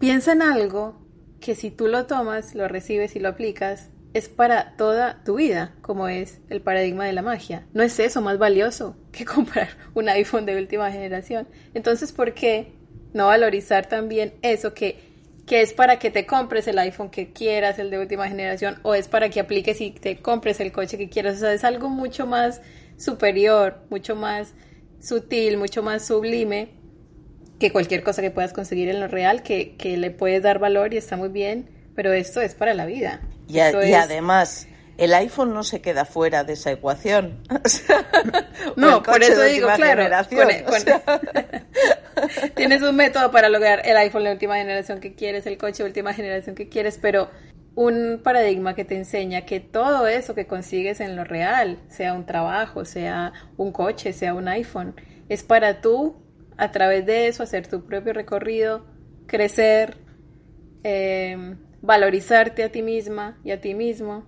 Piensa 0.00 0.32
en 0.32 0.40
algo 0.40 1.04
que 1.38 1.54
si 1.54 1.70
tú 1.70 1.86
lo 1.86 2.06
tomas, 2.06 2.54
lo 2.54 2.66
recibes 2.66 3.14
y 3.14 3.20
lo 3.20 3.28
aplicas, 3.28 3.90
es 4.14 4.30
para 4.30 4.74
toda 4.76 5.22
tu 5.22 5.34
vida, 5.34 5.74
como 5.82 6.08
es 6.08 6.40
el 6.48 6.62
paradigma 6.62 7.04
de 7.04 7.12
la 7.12 7.20
magia. 7.20 7.66
No 7.74 7.82
es 7.82 7.98
eso 7.98 8.22
más 8.22 8.38
valioso 8.38 8.96
que 9.12 9.24
comprar 9.26 9.68
un 9.92 10.08
iPhone 10.08 10.46
de 10.46 10.56
última 10.56 10.90
generación. 10.90 11.46
Entonces, 11.74 12.10
¿por 12.10 12.32
qué 12.32 12.72
no 13.12 13.26
valorizar 13.26 13.86
también 13.86 14.32
eso 14.40 14.72
que, 14.72 14.98
que 15.46 15.60
es 15.60 15.74
para 15.74 15.98
que 15.98 16.10
te 16.10 16.24
compres 16.24 16.68
el 16.68 16.78
iPhone 16.78 17.10
que 17.10 17.34
quieras, 17.34 17.78
el 17.78 17.90
de 17.90 17.98
última 17.98 18.28
generación, 18.28 18.78
o 18.82 18.94
es 18.94 19.08
para 19.08 19.28
que 19.28 19.40
apliques 19.40 19.80
y 19.82 19.90
te 19.90 20.16
compres 20.22 20.58
el 20.60 20.72
coche 20.72 20.96
que 20.96 21.10
quieras? 21.10 21.36
O 21.36 21.40
sea, 21.40 21.52
es 21.52 21.64
algo 21.64 21.90
mucho 21.90 22.26
más 22.26 22.62
superior, 22.98 23.78
mucho 23.90 24.16
más 24.16 24.54
sutil, 25.00 25.56
mucho 25.58 25.82
más 25.82 26.06
sublime 26.06 26.70
que 27.58 27.70
cualquier 27.70 28.02
cosa 28.02 28.20
que 28.22 28.30
puedas 28.30 28.52
conseguir 28.52 28.88
en 28.88 29.00
lo 29.00 29.08
real, 29.08 29.42
que, 29.42 29.76
que 29.76 29.96
le 29.96 30.10
puedes 30.10 30.42
dar 30.42 30.58
valor 30.58 30.92
y 30.94 30.96
está 30.96 31.16
muy 31.16 31.28
bien, 31.28 31.70
pero 31.94 32.12
esto 32.12 32.40
es 32.40 32.54
para 32.54 32.74
la 32.74 32.84
vida. 32.86 33.20
Y, 33.48 33.58
a- 33.60 33.70
y 33.86 33.92
es- 33.92 33.96
además, 33.96 34.66
el 34.96 35.12
iPhone 35.14 35.52
no 35.54 35.62
se 35.64 35.80
queda 35.80 36.04
fuera 36.04 36.44
de 36.44 36.54
esa 36.54 36.72
ecuación. 36.72 37.42
No, 38.76 39.02
por 39.02 39.22
eso 39.22 39.42
digo, 39.42 39.66
claro, 39.76 39.84
generación, 40.02 40.48
con- 40.48 40.62
o 40.66 40.70
con- 40.70 40.80
sea, 40.80 41.02
Tienes 42.54 42.82
un 42.82 42.96
método 42.96 43.30
para 43.30 43.48
lograr 43.48 43.82
el 43.84 43.96
iPhone 43.96 44.24
de 44.24 44.32
última 44.32 44.56
generación 44.56 45.00
que 45.00 45.14
quieres, 45.14 45.46
el 45.46 45.58
coche 45.58 45.82
de 45.82 45.88
última 45.88 46.14
generación 46.14 46.54
que 46.54 46.68
quieres, 46.68 46.98
pero 47.00 47.28
un 47.74 48.20
paradigma 48.22 48.74
que 48.74 48.84
te 48.84 48.96
enseña 48.96 49.46
que 49.46 49.60
todo 49.60 50.06
eso 50.06 50.34
que 50.34 50.46
consigues 50.46 51.00
en 51.00 51.16
lo 51.16 51.24
real, 51.24 51.78
sea 51.88 52.14
un 52.14 52.26
trabajo, 52.26 52.84
sea 52.84 53.32
un 53.56 53.72
coche, 53.72 54.12
sea 54.12 54.34
un 54.34 54.48
iPhone, 54.48 54.94
es 55.28 55.42
para 55.42 55.80
tú, 55.80 56.16
a 56.56 56.70
través 56.70 57.04
de 57.06 57.26
eso, 57.26 57.42
hacer 57.42 57.66
tu 57.66 57.84
propio 57.84 58.12
recorrido, 58.12 58.86
crecer, 59.26 59.96
eh, 60.84 61.56
valorizarte 61.82 62.62
a 62.62 62.70
ti 62.70 62.82
misma 62.82 63.38
y 63.42 63.50
a 63.50 63.60
ti 63.60 63.74
mismo. 63.74 64.24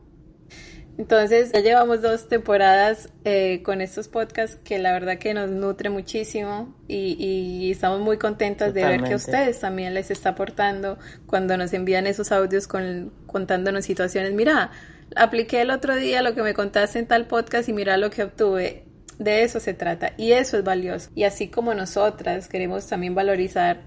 Entonces, 0.99 1.53
ya 1.53 1.61
llevamos 1.61 2.01
dos 2.01 2.29
temporadas 2.29 3.11
eh, 3.25 3.63
con 3.63 3.83
estos 3.83 4.09
podcasts 4.09 4.59
que 4.65 4.79
la 4.79 4.93
verdad 4.93 5.19
que 5.19 5.35
nos 5.35 5.51
nutre 5.51 5.91
muchísimo 5.91 6.75
y, 6.89 7.17
y 7.19 7.71
estamos 7.71 8.01
muy 8.01 8.17
contentas 8.17 8.73
de 8.73 8.85
ver 8.85 9.03
que 9.03 9.13
a 9.13 9.17
ustedes 9.17 9.61
también 9.61 9.93
les 9.93 10.11
está 10.11 10.31
aportando 10.31 10.99
cuando 11.27 11.59
nos 11.59 11.75
envían 11.75 12.07
esos 12.07 12.33
audios 12.33 12.67
con, 12.67 13.13
contándonos 13.27 13.85
situaciones. 13.85 14.33
Mira, 14.33 14.71
apliqué 15.15 15.61
el 15.61 15.71
otro 15.71 15.95
día 15.97 16.23
lo 16.23 16.35
que 16.35 16.43
me 16.43 16.55
contaste 16.55 16.99
en 16.99 17.07
tal 17.07 17.27
podcast 17.27 17.69
y 17.69 17.73
mira 17.73 17.97
lo 17.99 18.11
que 18.11 18.23
obtuve. 18.23 18.85
De 19.19 19.45
eso 19.45 19.61
se 19.61 19.73
trata 19.73 20.13
y 20.19 20.33
eso 20.33 20.59
es 20.59 20.65
valioso. 20.65 21.11
Y 21.15 21.25
así 21.25 21.49
como 21.49 21.73
nosotras 21.75 22.49
queremos 22.49 22.87
también 22.87 23.15
valorizar 23.15 23.81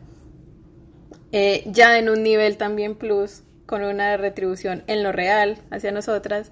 eh, 1.32 1.64
ya 1.68 2.00
en 2.00 2.10
un 2.10 2.24
nivel 2.24 2.58
también 2.58 2.96
plus, 2.96 3.44
con 3.68 3.84
una 3.84 4.18
retribución 4.18 4.84
en 4.88 5.04
lo 5.04 5.12
real 5.12 5.60
hacia 5.70 5.92
nosotras, 5.92 6.52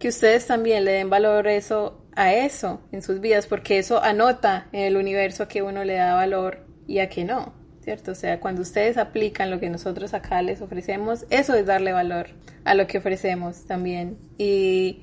que 0.00 0.08
ustedes 0.08 0.46
también 0.46 0.86
le 0.86 0.92
den 0.92 1.10
valor 1.10 1.46
eso 1.46 2.00
a 2.16 2.32
eso 2.32 2.80
en 2.90 3.02
sus 3.02 3.20
vidas, 3.20 3.46
porque 3.46 3.78
eso 3.78 4.02
anota 4.02 4.66
en 4.72 4.80
el 4.80 4.96
universo 4.96 5.44
a 5.44 5.48
que 5.48 5.62
uno 5.62 5.84
le 5.84 5.94
da 5.94 6.14
valor 6.14 6.66
y 6.88 7.00
a 7.00 7.10
que 7.10 7.22
no, 7.22 7.52
¿cierto? 7.82 8.12
O 8.12 8.14
sea, 8.14 8.40
cuando 8.40 8.62
ustedes 8.62 8.96
aplican 8.96 9.50
lo 9.50 9.60
que 9.60 9.68
nosotros 9.68 10.14
acá 10.14 10.40
les 10.40 10.62
ofrecemos, 10.62 11.26
eso 11.28 11.54
es 11.54 11.66
darle 11.66 11.92
valor 11.92 12.28
a 12.64 12.74
lo 12.74 12.86
que 12.86 12.96
ofrecemos 12.96 13.66
también. 13.66 14.16
Y, 14.38 15.02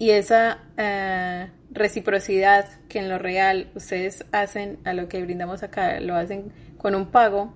y 0.00 0.10
esa 0.10 0.58
eh, 0.76 1.48
reciprocidad 1.70 2.66
que 2.88 2.98
en 2.98 3.08
lo 3.08 3.18
real 3.18 3.70
ustedes 3.76 4.24
hacen 4.32 4.80
a 4.84 4.92
lo 4.92 5.08
que 5.08 5.22
brindamos 5.22 5.62
acá, 5.62 6.00
lo 6.00 6.16
hacen 6.16 6.52
con 6.78 6.96
un 6.96 7.12
pago, 7.12 7.54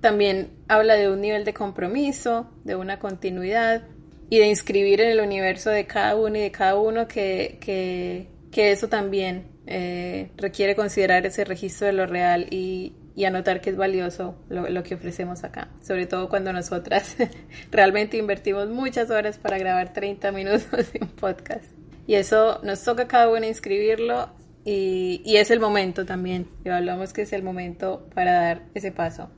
también 0.00 0.50
habla 0.66 0.94
de 0.94 1.08
un 1.08 1.20
nivel 1.20 1.44
de 1.44 1.54
compromiso, 1.54 2.50
de 2.64 2.74
una 2.74 2.98
continuidad 2.98 3.82
y 4.30 4.38
de 4.38 4.46
inscribir 4.46 5.00
en 5.00 5.10
el 5.10 5.20
universo 5.20 5.70
de 5.70 5.86
cada 5.86 6.14
uno 6.14 6.36
y 6.36 6.40
de 6.40 6.50
cada 6.52 6.76
uno 6.76 7.08
que, 7.08 7.58
que, 7.60 8.28
que 8.52 8.70
eso 8.70 8.88
también 8.88 9.48
eh, 9.66 10.30
requiere 10.36 10.76
considerar 10.76 11.26
ese 11.26 11.44
registro 11.44 11.88
de 11.88 11.92
lo 11.92 12.06
real 12.06 12.46
y, 12.50 12.94
y 13.16 13.24
anotar 13.24 13.60
que 13.60 13.70
es 13.70 13.76
valioso 13.76 14.36
lo, 14.48 14.70
lo, 14.70 14.84
que 14.84 14.94
ofrecemos 14.94 15.42
acá, 15.42 15.68
sobre 15.82 16.06
todo 16.06 16.28
cuando 16.28 16.52
nosotras 16.52 17.16
realmente 17.72 18.16
invertimos 18.16 18.68
muchas 18.68 19.10
horas 19.10 19.36
para 19.36 19.58
grabar 19.58 19.92
30 19.92 20.30
minutos 20.32 20.70
de 20.92 21.00
un 21.02 21.08
podcast. 21.08 21.64
Y 22.06 22.14
eso 22.14 22.60
nos 22.62 22.82
toca 22.84 23.08
cada 23.08 23.28
uno 23.28 23.44
inscribirlo 23.44 24.30
y, 24.64 25.22
y 25.24 25.36
es 25.36 25.50
el 25.50 25.58
momento 25.58 26.06
también, 26.06 26.48
hablamos 26.64 27.12
que 27.12 27.22
es 27.22 27.32
el 27.32 27.42
momento 27.42 28.08
para 28.14 28.32
dar 28.32 28.62
ese 28.74 28.92
paso. 28.92 29.30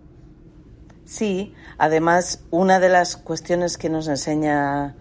Sí, 1.04 1.54
además 1.78 2.44
una 2.50 2.80
de 2.80 2.88
las 2.88 3.16
cuestiones 3.16 3.76
que 3.76 3.88
nos 3.88 4.08
enseña 4.08 4.96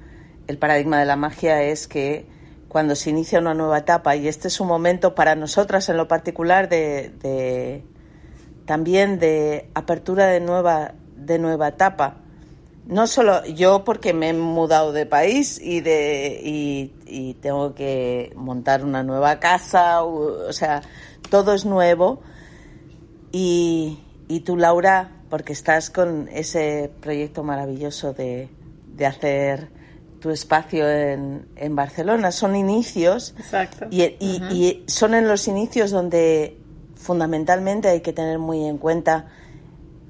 el 0.48 0.58
paradigma 0.58 1.00
de 1.00 1.06
la 1.06 1.16
magia 1.16 1.64
es 1.64 1.88
que 1.88 2.26
cuando 2.68 2.96
se 2.96 3.10
inicia 3.10 3.40
una 3.40 3.54
nueva 3.54 3.80
etapa, 3.80 4.16
y 4.16 4.28
este 4.28 4.48
es 4.48 4.60
un 4.62 4.68
momento 4.68 5.14
para 5.14 5.36
nosotras 5.36 5.90
en 5.90 5.98
lo 5.98 6.08
particular 6.08 6.70
de, 6.70 7.12
de 7.22 7.84
también 8.66 9.20
de 9.20 9.70
apertura 9.74 10.28
de 10.28 10.40
nueva, 10.40 10.94
de 11.18 11.38
nueva 11.38 11.68
etapa. 11.68 12.18
No 12.86 13.08
solo 13.08 13.46
yo 13.46 13.84
porque 13.84 14.14
me 14.14 14.30
he 14.30 14.34
mudado 14.34 14.94
de 14.94 15.06
país 15.06 15.60
y, 15.62 15.82
de, 15.82 16.40
y, 16.44 17.34
tengo 17.42 17.76
que 17.76 18.32
montar 18.36 18.86
una 18.86 19.04
nueva 19.04 19.40
casa, 19.40 20.04
o, 20.04 20.48
o 20.48 20.54
sea, 20.54 20.82
todo 21.30 21.54
es 21.54 21.66
nuevo. 21.66 22.22
Y, 23.34 24.00
y 24.30 24.40
tú, 24.42 24.56
Laura, 24.56 25.12
porque 25.32 25.54
estás 25.54 25.89
con 25.89 26.28
ese 26.28 26.91
proyecto 27.00 27.41
maravilloso 27.41 28.12
de, 28.12 28.50
de 28.98 29.06
hacer 29.06 29.70
tu 30.20 30.30
espacio 30.30 30.88
en, 30.88 31.48
en, 31.56 31.74
Barcelona. 31.74 32.34
Son 32.34 32.54
inicios. 32.54 33.34
Exacto. 33.38 33.88
Y, 33.89 34.04
y, 34.04 34.41
uh 34.41 34.44
-huh. 34.44 34.52
y, 34.54 34.84
son 34.88 35.15
en 35.15 35.30
los 35.30 35.48
inicios 35.48 35.89
donde 35.89 36.58
fundamentalmente 36.96 37.88
hay 37.88 38.02
que 38.02 38.12
tener 38.12 38.39
muy 38.39 38.65
en 38.65 38.78
cuenta 38.78 39.28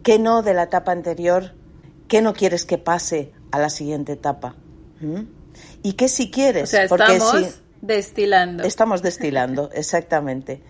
qué 0.01 0.17
no 0.17 0.41
de 0.41 0.55
la 0.55 0.63
etapa 0.63 0.91
anterior, 0.91 1.53
qué 2.07 2.23
no 2.23 2.34
quieres 2.34 2.65
que 2.65 2.79
pase 2.79 3.31
a 3.51 3.60
la 3.60 3.69
siguiente 3.69 4.13
etapa. 4.13 4.55
¿Mm? 5.01 5.21
Y 5.84 5.93
qué 5.93 6.10
si 6.10 6.31
quieres. 6.31 6.63
O 6.63 6.65
sea, 6.65 6.88
porque 6.88 7.17
estamos 7.17 7.45
si, 7.45 7.62
destilando. 7.81 8.63
Estamos 8.63 9.03
destilando, 9.03 9.69
exactamente. 9.75 10.63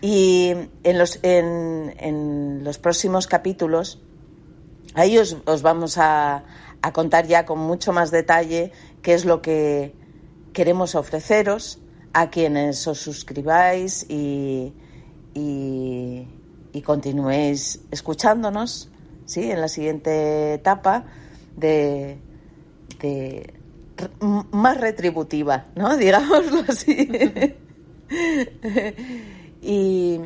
Y 0.00 0.52
en 0.82 0.98
los, 0.98 1.18
en, 1.22 1.94
en 1.98 2.64
los 2.64 2.78
próximos 2.78 3.26
capítulos, 3.26 4.00
ahí 4.94 5.18
os, 5.18 5.36
os 5.46 5.62
vamos 5.62 5.98
a, 5.98 6.44
a, 6.82 6.92
contar 6.92 7.26
ya 7.26 7.46
con 7.46 7.58
mucho 7.58 7.92
más 7.92 8.10
detalle 8.10 8.72
qué 9.02 9.14
es 9.14 9.24
lo 9.24 9.40
que 9.42 9.94
queremos 10.52 10.94
ofreceros 10.94 11.78
a 12.12 12.30
quienes 12.30 12.86
os 12.86 12.98
suscribáis 12.98 14.06
y, 14.08 14.72
y, 15.34 16.26
y 16.72 16.82
continuéis 16.82 17.80
escuchándonos 17.90 18.90
¿sí? 19.26 19.50
en 19.50 19.60
la 19.60 19.68
siguiente 19.68 20.54
etapa 20.54 21.04
de, 21.56 22.18
de 23.00 23.54
más 24.50 24.80
retributiva, 24.80 25.66
¿no? 25.74 25.96
Digámoslo 25.98 26.64
así. 26.68 27.08
Y, 29.66 30.20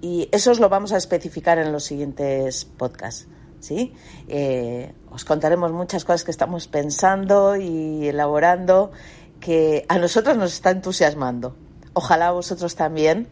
y, 0.00 0.28
eso 0.30 0.52
os 0.52 0.60
lo 0.60 0.68
vamos 0.68 0.92
a 0.92 0.96
especificar 0.96 1.58
en 1.58 1.72
los 1.72 1.84
siguientes 1.84 2.64
podcasts. 2.64 3.26
¿sí? 3.58 3.92
Eh, 4.28 4.92
os 5.10 5.24
contaremos 5.24 5.72
muchas 5.72 6.04
cosas 6.04 6.24
que 6.24 6.30
estamos 6.30 6.68
pensando 6.68 7.56
y 7.56 8.08
elaborando 8.08 8.92
que 9.40 9.84
a 9.88 9.98
nosotros 9.98 10.36
nos 10.36 10.52
está 10.52 10.70
entusiasmando. 10.70 11.56
Ojalá 11.92 12.28
a 12.28 12.32
vosotros 12.32 12.76
también, 12.76 13.26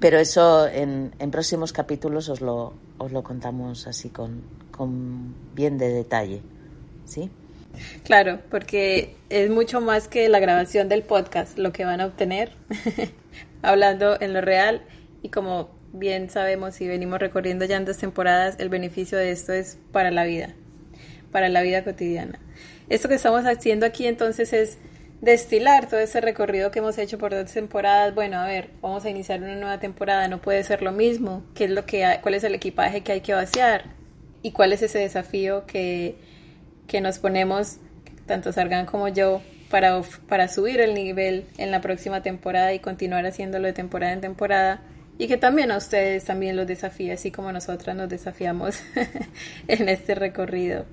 pero 0.00 0.18
eso 0.18 0.66
en, 0.66 1.14
en 1.18 1.30
próximos 1.30 1.72
capítulos 1.72 2.28
os 2.28 2.40
lo, 2.40 2.72
os 2.96 3.12
lo 3.12 3.22
contamos 3.22 3.86
así 3.86 4.08
con, 4.08 4.42
con 4.70 5.34
bien 5.54 5.76
de 5.76 5.88
detalle. 5.88 6.40
¿sí? 7.04 7.30
Claro, 8.04 8.40
porque 8.50 9.14
es 9.28 9.50
mucho 9.50 9.80
más 9.80 10.08
que 10.08 10.28
la 10.28 10.38
grabación 10.38 10.88
del 10.88 11.02
podcast 11.02 11.58
lo 11.58 11.72
que 11.72 11.84
van 11.84 12.00
a 12.00 12.06
obtener 12.06 12.52
hablando 13.62 14.20
en 14.20 14.32
lo 14.32 14.40
real 14.40 14.82
y 15.22 15.30
como 15.30 15.76
bien 15.92 16.30
sabemos 16.30 16.80
y 16.80 16.88
venimos 16.88 17.18
recorriendo 17.18 17.64
ya 17.64 17.76
en 17.76 17.84
dos 17.84 17.98
temporadas, 17.98 18.56
el 18.58 18.68
beneficio 18.68 19.18
de 19.18 19.30
esto 19.30 19.52
es 19.52 19.78
para 19.92 20.10
la 20.10 20.24
vida, 20.24 20.54
para 21.32 21.48
la 21.48 21.62
vida 21.62 21.84
cotidiana. 21.84 22.38
Esto 22.88 23.08
que 23.08 23.14
estamos 23.14 23.44
haciendo 23.44 23.86
aquí 23.86 24.06
entonces 24.06 24.52
es 24.52 24.78
destilar 25.20 25.88
todo 25.88 26.00
ese 26.00 26.20
recorrido 26.20 26.70
que 26.70 26.78
hemos 26.78 26.96
hecho 26.98 27.18
por 27.18 27.32
dos 27.32 27.52
temporadas. 27.52 28.14
Bueno, 28.14 28.38
a 28.38 28.46
ver, 28.46 28.70
vamos 28.80 29.04
a 29.04 29.10
iniciar 29.10 29.42
una 29.42 29.56
nueva 29.56 29.78
temporada, 29.78 30.28
no 30.28 30.40
puede 30.40 30.62
ser 30.64 30.82
lo 30.82 30.92
mismo. 30.92 31.44
¿Qué 31.54 31.64
es 31.64 31.70
lo 31.70 31.84
que 31.84 32.04
hay, 32.04 32.18
cuál 32.18 32.34
es 32.34 32.44
el 32.44 32.54
equipaje 32.54 33.02
que 33.02 33.12
hay 33.12 33.20
que 33.20 33.34
vaciar? 33.34 33.84
¿Y 34.42 34.52
cuál 34.52 34.72
es 34.72 34.82
ese 34.82 34.98
desafío 34.98 35.66
que, 35.66 36.16
que 36.86 37.00
nos 37.00 37.18
ponemos, 37.18 37.78
tanto 38.26 38.52
Sargan 38.52 38.86
como 38.86 39.08
yo, 39.08 39.42
para, 39.70 40.02
para 40.28 40.48
subir 40.48 40.80
el 40.80 40.94
nivel 40.94 41.46
en 41.58 41.70
la 41.70 41.80
próxima 41.80 42.22
temporada 42.22 42.72
y 42.72 42.78
continuar 42.78 43.26
haciéndolo 43.26 43.66
de 43.66 43.72
temporada 43.72 44.12
en 44.12 44.20
temporada? 44.20 44.80
y 45.18 45.26
que 45.26 45.36
también 45.36 45.72
a 45.72 45.76
ustedes 45.76 46.24
también 46.24 46.56
los 46.56 46.66
desafíe, 46.66 47.12
así 47.12 47.32
como 47.32 47.50
nosotras 47.50 47.96
nos 47.96 48.08
desafiamos 48.08 48.80
en 49.68 49.88
este 49.88 50.14
recorrido. 50.14 50.84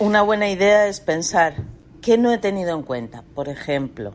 Una, 0.00 0.22
buena 0.22 0.48
idea 0.48 0.86
es 0.88 1.00
pensar, 1.00 1.54
¿qué 2.00 2.16
no 2.16 2.32
he 2.32 2.38
tenido 2.38 2.74
en 2.74 2.82
cuenta? 2.82 3.22
Por 3.34 3.50
ejemplo, 3.50 4.14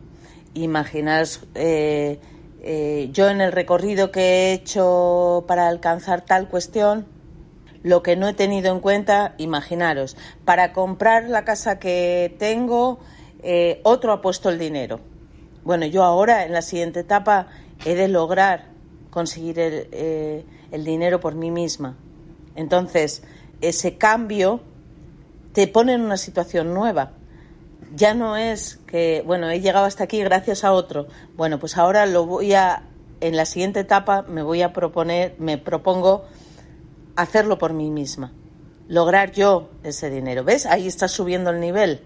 imaginaos, 0.56 1.42
eh, 1.54 2.20
eh, 2.64 3.10
yo 3.14 3.30
en 3.30 3.40
el 3.40 3.52
recorrido 3.52 4.12
que 4.12 4.22
he 4.22 4.54
hecho 4.54 5.46
para 5.48 5.68
alcanzar 5.68 6.22
tal 6.22 6.50
cuestión, 6.50 7.06
lo 7.84 8.02
que 8.02 8.16
no 8.16 8.28
he 8.28 8.34
tenido 8.34 8.74
en 8.74 8.80
cuenta, 8.80 9.36
imaginaros, 9.38 10.18
para 10.44 10.74
comprar 10.74 11.30
la 11.30 11.46
casa 11.46 11.78
que 11.78 12.36
tengo, 12.40 13.00
eh, 13.44 13.82
otro 13.84 14.14
ha 14.14 14.22
puesto 14.22 14.50
el 14.50 14.60
dinero. 14.60 15.00
Bueno, 15.64 15.86
yo 15.86 16.04
ahora 16.04 16.46
en 16.46 16.54
la 16.54 16.62
siguiente 16.62 17.02
etapa 17.02 17.48
he 17.86 17.96
de 17.96 18.08
lograr 18.08 18.66
conseguir 19.10 19.60
el, 19.60 19.88
eh, 19.92 20.46
el 20.72 20.84
dinero 20.84 21.20
por 21.20 21.36
mí 21.36 21.52
misma. 21.52 21.98
Entonces, 22.56 23.24
ese 23.62 23.98
cambio 23.98 24.62
te 25.54 25.68
pone 25.68 25.94
en 25.94 26.02
una 26.02 26.18
situación 26.18 26.74
nueva. 26.74 27.12
Ya 27.94 28.14
no 28.14 28.38
es 28.38 28.80
que, 28.88 29.24
bueno, 29.26 29.50
he 29.50 29.60
llegado 29.60 29.86
hasta 29.86 30.06
aquí 30.06 30.24
gracias 30.24 30.64
a 30.64 30.72
otro. 30.72 31.08
Bueno, 31.36 31.60
pues 31.60 31.78
ahora 31.78 32.06
lo 32.06 32.26
voy 32.26 32.54
a, 32.54 32.84
en 33.20 33.36
la 33.36 33.46
siguiente 33.46 33.82
etapa 33.82 34.24
me 34.24 34.44
voy 34.44 34.62
a 34.62 34.74
proponer, 34.74 35.36
me 35.40 35.58
propongo 35.58 36.26
hacerlo 37.16 37.58
por 37.58 37.74
mí 37.74 37.90
misma. 37.92 38.32
Lograr 38.88 39.32
yo 39.32 39.70
ese 39.84 40.10
dinero. 40.10 40.44
¿Ves? 40.44 40.66
Ahí 40.66 40.88
está 40.88 41.08
subiendo 41.08 41.50
el 41.50 41.60
nivel. 41.60 42.02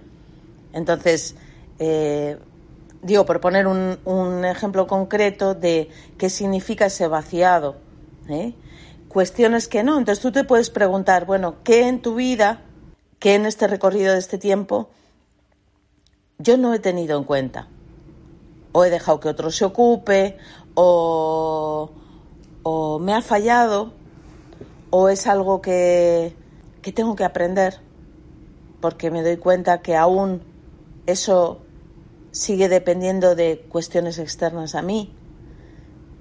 Entonces, 0.76 1.36
eh, 1.80 2.38
digo, 3.02 3.26
por 3.26 3.40
poner 3.40 3.66
un, 3.66 4.46
ejemplo 4.46 4.88
concreto 4.88 5.56
de 5.56 5.90
qué 6.18 6.30
significa 6.30 6.88
ese 6.88 7.08
vaciado. 7.08 7.78
¿eh? 8.28 8.54
Cuestiones 9.08 9.70
que 9.70 9.84
no. 9.84 9.98
Entonces 9.98 10.22
tú 10.22 10.34
te 10.34 10.44
puedes 10.44 10.70
preguntar, 10.70 11.26
bueno, 11.26 11.56
¿qué 11.64 11.88
en 11.88 12.02
tu 12.02 12.16
vida, 12.16 12.62
qué 13.20 13.36
en 13.36 13.46
este 13.46 13.68
recorrido 13.68 14.12
de 14.12 14.20
este 14.20 14.38
tiempo, 14.38 14.90
yo 16.40 16.58
no 16.58 16.74
he 16.74 16.80
tenido 16.80 17.18
en 17.18 17.24
cuenta? 17.24 17.70
O 18.74 18.84
he 18.84 18.90
dejado 18.90 19.22
que 19.22 19.30
otro 19.30 19.52
se 19.52 19.64
ocupe, 19.64 20.38
o, 20.74 21.90
o 22.64 23.00
me 23.00 23.14
ha 23.14 23.22
fallado, 23.22 23.94
o 24.90 25.08
es 25.08 25.26
algo 25.26 25.62
que, 25.62 26.36
que 26.82 26.92
tengo 26.92 27.16
que 27.16 27.24
aprender, 27.24 27.80
porque 28.82 29.10
me 29.10 29.24
doy 29.24 29.38
cuenta 29.38 29.82
que 29.82 29.96
aún 29.96 30.42
eso 31.06 31.62
sigue 32.32 32.68
dependiendo 32.70 33.36
de 33.36 33.66
cuestiones 33.70 34.20
externas 34.20 34.76
a 34.76 34.82
mí. 34.82 35.14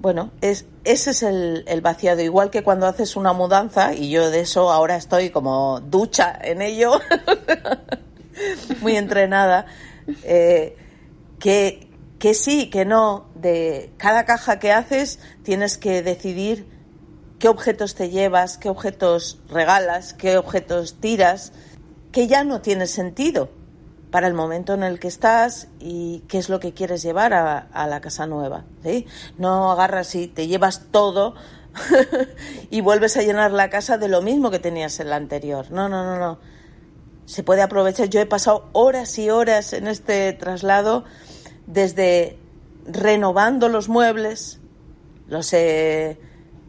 Bueno, 0.01 0.31
es, 0.43 0.67
ese 0.85 1.11
es 1.11 1.23
el, 1.23 1.65
el, 1.67 1.81
vaciado, 1.81 2.21
igual 2.21 2.51
que 2.51 2.63
cuando 2.63 2.87
haces 2.87 3.17
una 3.17 3.33
mudanza, 3.33 3.95
y 3.95 4.11
yo 4.11 4.31
de 4.31 4.41
eso 4.41 4.71
ahora 4.71 4.97
estoy 4.97 5.31
como 5.31 5.81
ducha 5.81 6.39
en 6.43 6.61
ello, 6.61 7.01
muy 8.83 8.97
entrenada, 8.97 9.67
eh, 10.25 10.77
que, 11.39 11.89
que 12.19 12.35
sí, 12.35 12.69
que 12.69 12.85
no, 12.85 13.27
de 13.35 13.93
cada 13.97 14.25
caja 14.25 14.59
que 14.59 14.73
haces 14.73 15.19
tienes 15.43 15.79
que 15.79 16.03
decidir 16.03 16.67
qué 17.39 17.49
objetos 17.49 17.95
te 17.95 18.11
llevas, 18.11 18.59
qué 18.59 18.69
objetos 18.69 19.41
regalas, 19.49 20.13
qué 20.13 20.37
objetos 20.37 21.01
tiras, 21.01 21.53
que 22.13 22.27
ya 22.27 22.45
no 22.45 22.61
tiene 22.61 22.87
sentido 22.87 23.49
para 24.15 24.29
el 24.29 24.35
momento 24.35 24.75
en 24.75 24.85
el 24.85 25.01
que 25.01 25.09
estás 25.09 25.67
y 25.81 26.23
qué 26.29 26.39
es 26.39 26.49
lo 26.49 26.61
que 26.61 26.73
quieres 26.73 27.03
llevar 27.03 27.35
a, 27.35 27.87
la 27.89 28.01
casa 28.01 28.29
nueva. 28.29 28.65
¿sí? 28.85 29.09
No 29.39 29.73
agarras 29.73 30.15
y 30.15 30.29
te 30.29 30.47
llevas 30.47 30.83
todo 30.93 31.35
y 32.71 32.81
vuelves 32.81 33.17
a 33.17 33.23
llenar 33.23 33.51
la 33.51 33.71
casa 33.71 33.99
de 33.99 34.07
lo 34.07 34.23
mismo 34.23 34.53
que 34.53 34.61
tenías 34.61 35.01
en 35.01 35.11
la 35.11 35.17
anterior. 35.17 35.73
No, 35.73 35.89
no, 35.89 36.05
no, 36.05 36.17
no. 36.17 36.39
Se 37.27 37.43
puede 37.43 37.63
aprovechar. 37.63 38.09
Yo 38.09 38.21
he 38.21 38.27
pasado 38.27 38.69
horas 38.71 39.19
y 39.19 39.31
horas 39.31 39.73
en 39.73 39.89
este 39.89 40.33
traslado 40.33 41.03
desde 41.67 42.39
renovando 42.87 43.69
los 43.69 43.89
muebles, 43.89 44.61
los 45.27 45.53
he 45.53 46.21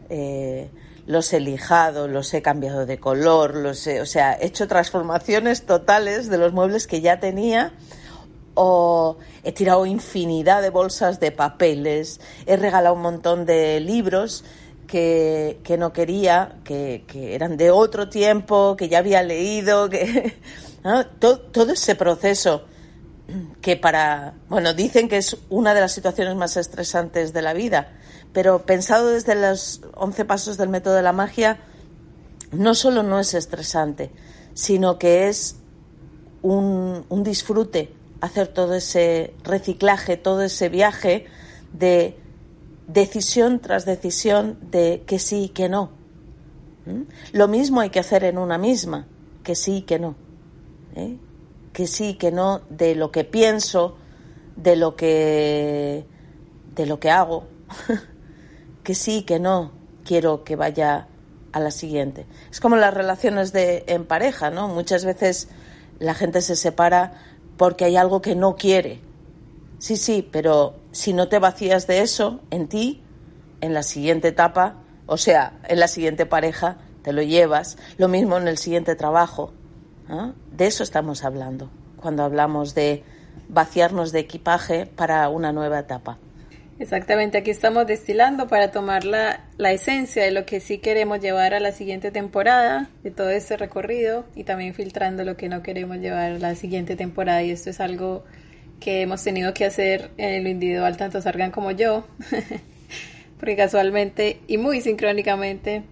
eh, 0.10 0.72
los 1.08 1.32
he 1.34 1.40
lijado, 1.40 2.08
los 2.08 2.34
he 2.34 2.42
cambiado 2.42 2.86
de 2.86 3.00
color, 3.00 3.56
los 3.56 3.86
he, 3.88 4.02
o 4.02 4.06
sea, 4.06 4.34
he 4.34 4.48
hecho 4.48 4.68
transformaciones 4.68 5.66
totales 5.66 6.30
de 6.30 6.38
los 6.38 6.54
muebles 6.54 6.88
que 6.88 7.02
ya 7.02 7.20
tenía. 7.20 7.74
O 8.58 9.18
he 9.44 9.52
tirado 9.52 9.86
infinidad 9.86 10.62
de 10.62 10.70
bolsas 10.70 11.20
de 11.20 11.32
papeles, 11.32 12.22
he 12.46 12.56
regalado 12.56 12.96
un 12.96 13.02
montón 13.02 13.46
de 13.46 13.82
libros 13.82 14.46
que, 14.88 15.60
que 15.64 15.78
no 15.78 15.92
quería, 15.92 16.56
que, 16.64 17.04
que, 17.06 17.36
eran 17.36 17.58
de 17.58 17.70
otro 17.70 18.08
tiempo, 18.08 18.78
que 18.78 18.88
ya 18.88 19.00
había 19.00 19.24
leído, 19.24 19.90
que 19.90 20.38
todo, 21.20 21.40
todo 21.40 21.74
ese 21.74 21.96
proceso 21.96 22.64
que 23.62 23.76
para, 23.76 24.36
bueno, 24.50 24.74
dicen 24.74 25.10
que 25.10 25.18
es 25.18 25.38
una 25.50 25.74
de 25.74 25.82
las 25.82 25.92
situaciones 25.92 26.36
más 26.36 26.58
estresantes 26.58 27.34
de 27.34 27.42
la 27.42 27.54
vida, 27.54 27.92
pero 28.36 28.64
pensado 28.66 29.12
desde 29.12 29.34
los 29.34 29.80
11 29.94 30.26
pasos 30.26 30.58
del 30.58 30.68
método 30.68 30.96
de 30.96 31.02
la 31.02 31.14
magia, 31.14 31.58
no 32.52 32.76
solo 32.76 33.02
no 33.02 33.18
es 33.18 33.34
estresante, 33.34 34.12
sino 34.54 35.00
que 35.00 35.30
es 35.30 35.56
un, 36.42 37.06
disfrute 37.24 37.94
hacer 38.20 38.50
todo 38.50 38.74
ese 38.74 39.34
reciclaje, 39.46 40.18
todo 40.18 40.42
ese 40.42 40.68
viaje 40.68 41.28
de 41.72 42.18
decisión 42.88 43.60
tras 43.60 43.86
decisión 43.86 44.60
de 44.70 45.04
que 45.08 45.18
sí 45.18 45.44
y 45.44 45.50
que 45.50 45.70
no. 45.70 45.92
¿Mm? 46.86 47.04
Lo 47.32 47.48
mismo 47.48 47.80
hay 47.80 47.90
que 47.90 48.02
hacer 48.02 48.26
en 48.26 48.38
una 48.38 48.58
misma, 48.58 49.08
que 49.44 49.56
sí 49.56 49.78
y 49.78 49.82
que 49.84 49.98
no. 49.98 50.16
¿eh? 50.98 51.16
Que 51.72 51.88
sí 51.88 52.10
y 52.10 52.14
que 52.16 52.34
no 52.34 52.64
de 52.70 52.96
lo 52.96 53.14
que 53.14 53.24
pienso, 53.24 53.96
de 54.58 54.76
lo 54.76 54.98
que 54.98 56.06
de 56.76 56.86
lo 56.86 57.00
que 57.00 57.10
hago. 57.10 57.48
que 58.86 58.96
sí, 58.96 59.24
que 59.24 59.40
no, 59.40 59.74
quiero 60.06 60.46
que 60.46 60.56
vaya 60.56 61.08
a 61.52 61.60
la 61.60 61.72
siguiente. 61.72 62.26
Es 62.50 62.62
como 62.62 62.78
las 62.78 62.94
relaciones 62.94 63.52
de, 63.52 63.84
en 63.88 64.06
pareja, 64.06 64.50
¿no? 64.50 64.70
Muchas 64.70 65.04
veces 65.04 65.50
la 66.00 66.14
gente 66.14 66.42
se 66.42 66.56
separa 66.56 67.14
porque 67.58 67.84
hay 67.84 67.98
algo 67.98 68.22
que 68.22 68.36
no 68.36 68.56
quiere. 68.56 69.02
Sí, 69.80 69.98
sí, 69.98 70.28
pero 70.32 70.76
si 70.94 71.12
no 71.12 71.28
te 71.28 71.40
vacías 71.40 71.88
de 71.88 72.02
eso 72.02 72.40
en 72.52 72.68
ti, 72.68 73.04
en 73.60 73.74
la 73.74 73.84
siguiente 73.84 74.30
etapa, 74.30 74.76
o 75.06 75.18
sea, 75.18 75.60
en 75.68 75.80
la 75.82 75.90
siguiente 75.90 76.26
pareja, 76.26 76.78
te 77.02 77.12
lo 77.12 77.22
llevas. 77.22 77.78
Lo 77.98 78.08
mismo 78.08 78.38
en 78.38 78.48
el 78.48 78.58
siguiente 78.58 78.96
trabajo. 78.96 79.52
De 80.52 80.68
eso 80.68 80.84
estamos 80.84 81.24
hablando 81.24 81.70
cuando 82.00 82.24
hablamos 82.24 82.76
de 82.76 83.04
vaciarnos 83.50 84.12
de 84.12 84.20
equipaje 84.20 84.86
para 84.86 85.28
una 85.30 85.52
nueva 85.52 85.80
etapa. 85.80 86.20
Exactamente, 86.78 87.38
aquí 87.38 87.52
estamos 87.52 87.88
destilando 87.88 88.48
para 88.48 88.72
tomar 88.72 89.06
la, 89.06 89.46
la, 89.58 89.72
esencia 89.72 90.24
de 90.24 90.32
lo 90.32 90.46
que 90.46 90.60
sí 90.60 90.80
queremos 90.80 91.22
llevar 91.22 91.54
a 91.54 91.62
la 91.62 91.72
siguiente 91.72 92.12
temporada, 92.12 92.90
de 93.02 93.12
todo 93.12 93.30
este 93.30 93.56
recorrido, 93.56 94.26
y 94.36 94.44
también 94.44 94.74
filtrando 94.74 95.24
lo 95.24 95.38
que 95.38 95.48
no 95.48 95.64
queremos 95.64 95.98
llevar 95.98 96.34
a 96.34 96.40
la 96.40 96.56
siguiente 96.56 96.98
temporada. 96.98 97.44
Y 97.44 97.52
esto 97.52 97.70
es 97.70 97.80
algo 97.80 98.26
que 98.82 99.02
hemos 99.02 99.24
tenido 99.24 99.54
que 99.54 99.64
hacer 99.64 100.12
en 100.18 100.44
lo 100.44 100.50
individual, 100.50 100.98
tanto 100.98 101.22
Sargan 101.22 101.52
como 101.52 101.72
yo, 101.72 102.06
porque 103.40 103.56
casualmente 103.56 104.42
y 104.48 104.58
muy 104.58 104.82
sincrónicamente 104.82 105.84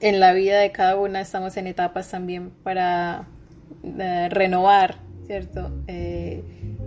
en 0.00 0.20
la 0.20 0.32
vida 0.32 0.60
de 0.60 0.70
cada 0.70 0.96
una 0.96 1.20
estamos 1.20 1.56
en 1.56 1.66
etapas 1.66 2.10
también 2.10 2.50
para 2.62 3.26
eh, 3.82 4.28
renovar, 4.30 4.98
¿cierto? 5.26 5.82
Eh, 5.88 6.42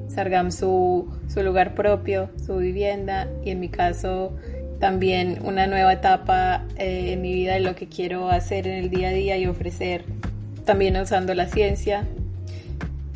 Sargam 0.08 0.52
su, 0.52 1.12
su 1.28 1.44
lugar 1.44 1.74
propio, 1.76 2.30
su 2.46 2.58
vivienda 2.58 3.28
y 3.44 3.52
en 3.52 3.60
mi 3.60 3.70
caso 3.70 4.34
también 4.80 5.40
una 5.44 5.68
nueva 5.68 5.94
etapa 5.94 6.66
eh, 6.78 7.14
en 7.14 7.22
mi 7.22 7.34
vida 7.34 7.54
de 7.54 7.62
lo 7.62 7.76
que 7.76 7.88
quiero 7.88 8.30
hacer 8.30 8.68
en 8.68 8.76
el 8.76 8.90
día 8.90 9.10
a 9.10 9.12
día 9.12 9.38
y 9.38 9.48
ofrecer, 9.48 10.04
también 10.66 10.98
usando 10.98 11.34
la 11.34 11.48
ciencia, 11.48 12.06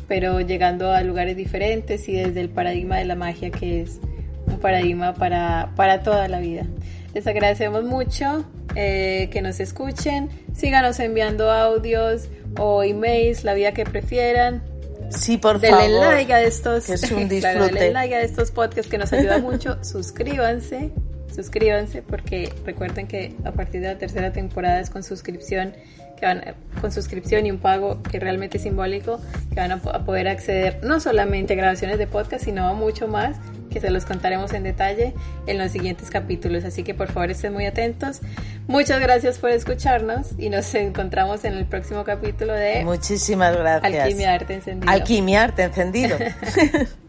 pero 0.08 0.40
llegando 0.40 0.92
a 0.92 1.02
lugares 1.02 1.36
diferentes 1.36 2.08
y 2.08 2.14
desde 2.14 2.40
el 2.40 2.48
paradigma 2.48 2.96
de 2.96 3.04
la 3.04 3.14
magia 3.14 3.50
que 3.50 3.82
es 3.82 4.00
un 4.46 4.58
paradigma 4.58 5.14
para, 5.14 5.72
para 5.76 6.02
toda 6.02 6.28
la 6.28 6.40
vida. 6.40 6.66
Les 7.14 7.26
agradecemos 7.26 7.84
mucho 7.84 8.44
eh, 8.74 9.28
que 9.32 9.42
nos 9.42 9.60
escuchen, 9.60 10.28
síganos 10.54 10.98
enviando 11.00 11.50
audios 11.50 12.28
o 12.58 12.82
emails, 12.82 13.44
la 13.44 13.54
vía 13.54 13.72
que 13.72 13.84
prefieran. 13.84 14.62
Sí, 15.10 15.36
por 15.38 15.60
denle 15.60 15.98
favor. 15.98 16.14
like 16.14 16.32
a 16.32 16.42
estos, 16.42 16.86
que 16.86 16.94
es 16.94 17.10
un 17.10 17.28
disfrute. 17.28 17.40
claro, 17.40 17.66
denle 17.66 17.92
like 17.92 18.14
a 18.14 18.22
estos 18.22 18.50
podcasts 18.50 18.90
que 18.90 18.98
nos 18.98 19.12
ayuda 19.12 19.38
mucho. 19.38 19.82
suscríbanse, 19.82 20.90
suscríbanse 21.34 22.02
porque 22.02 22.52
recuerden 22.64 23.06
que 23.06 23.34
a 23.44 23.52
partir 23.52 23.80
de 23.80 23.88
la 23.88 23.98
tercera 23.98 24.32
temporada 24.32 24.80
es 24.80 24.90
con 24.90 25.02
suscripción 25.02 25.74
que 26.18 26.26
van 26.26 26.54
con 26.80 26.92
suscripción 26.92 27.46
y 27.46 27.50
un 27.50 27.58
pago 27.58 28.02
que 28.02 28.20
realmente 28.20 28.58
es 28.58 28.64
simbólico 28.64 29.20
que 29.48 29.56
van 29.56 29.72
a, 29.72 29.76
a 29.76 30.04
poder 30.04 30.28
acceder 30.28 30.78
no 30.82 31.00
solamente 31.00 31.54
a 31.54 31.56
grabaciones 31.56 31.98
de 31.98 32.06
podcast 32.06 32.44
sino 32.44 32.68
a 32.68 32.74
mucho 32.74 33.08
más 33.08 33.36
que 33.70 33.80
se 33.80 33.90
los 33.90 34.04
contaremos 34.04 34.52
en 34.52 34.64
detalle 34.64 35.14
en 35.46 35.58
los 35.58 35.70
siguientes 35.72 36.10
capítulos. 36.10 36.64
Así 36.64 36.82
que 36.82 36.94
por 36.94 37.10
favor 37.10 37.30
estén 37.30 37.52
muy 37.52 37.66
atentos. 37.66 38.20
Muchas 38.66 39.00
gracias 39.00 39.38
por 39.38 39.50
escucharnos 39.50 40.38
y 40.38 40.50
nos 40.50 40.74
encontramos 40.74 41.44
en 41.44 41.54
el 41.54 41.64
próximo 41.64 42.04
capítulo 42.04 42.52
de 42.52 42.84
Muchísimas 42.84 43.56
gracias. 43.56 44.04
Alquimia 44.04 44.34
Arte 44.34 44.54
Encendido. 44.54 44.92
Alquimia 44.92 45.42
Arte 45.44 45.62
Encendido. 45.62 46.18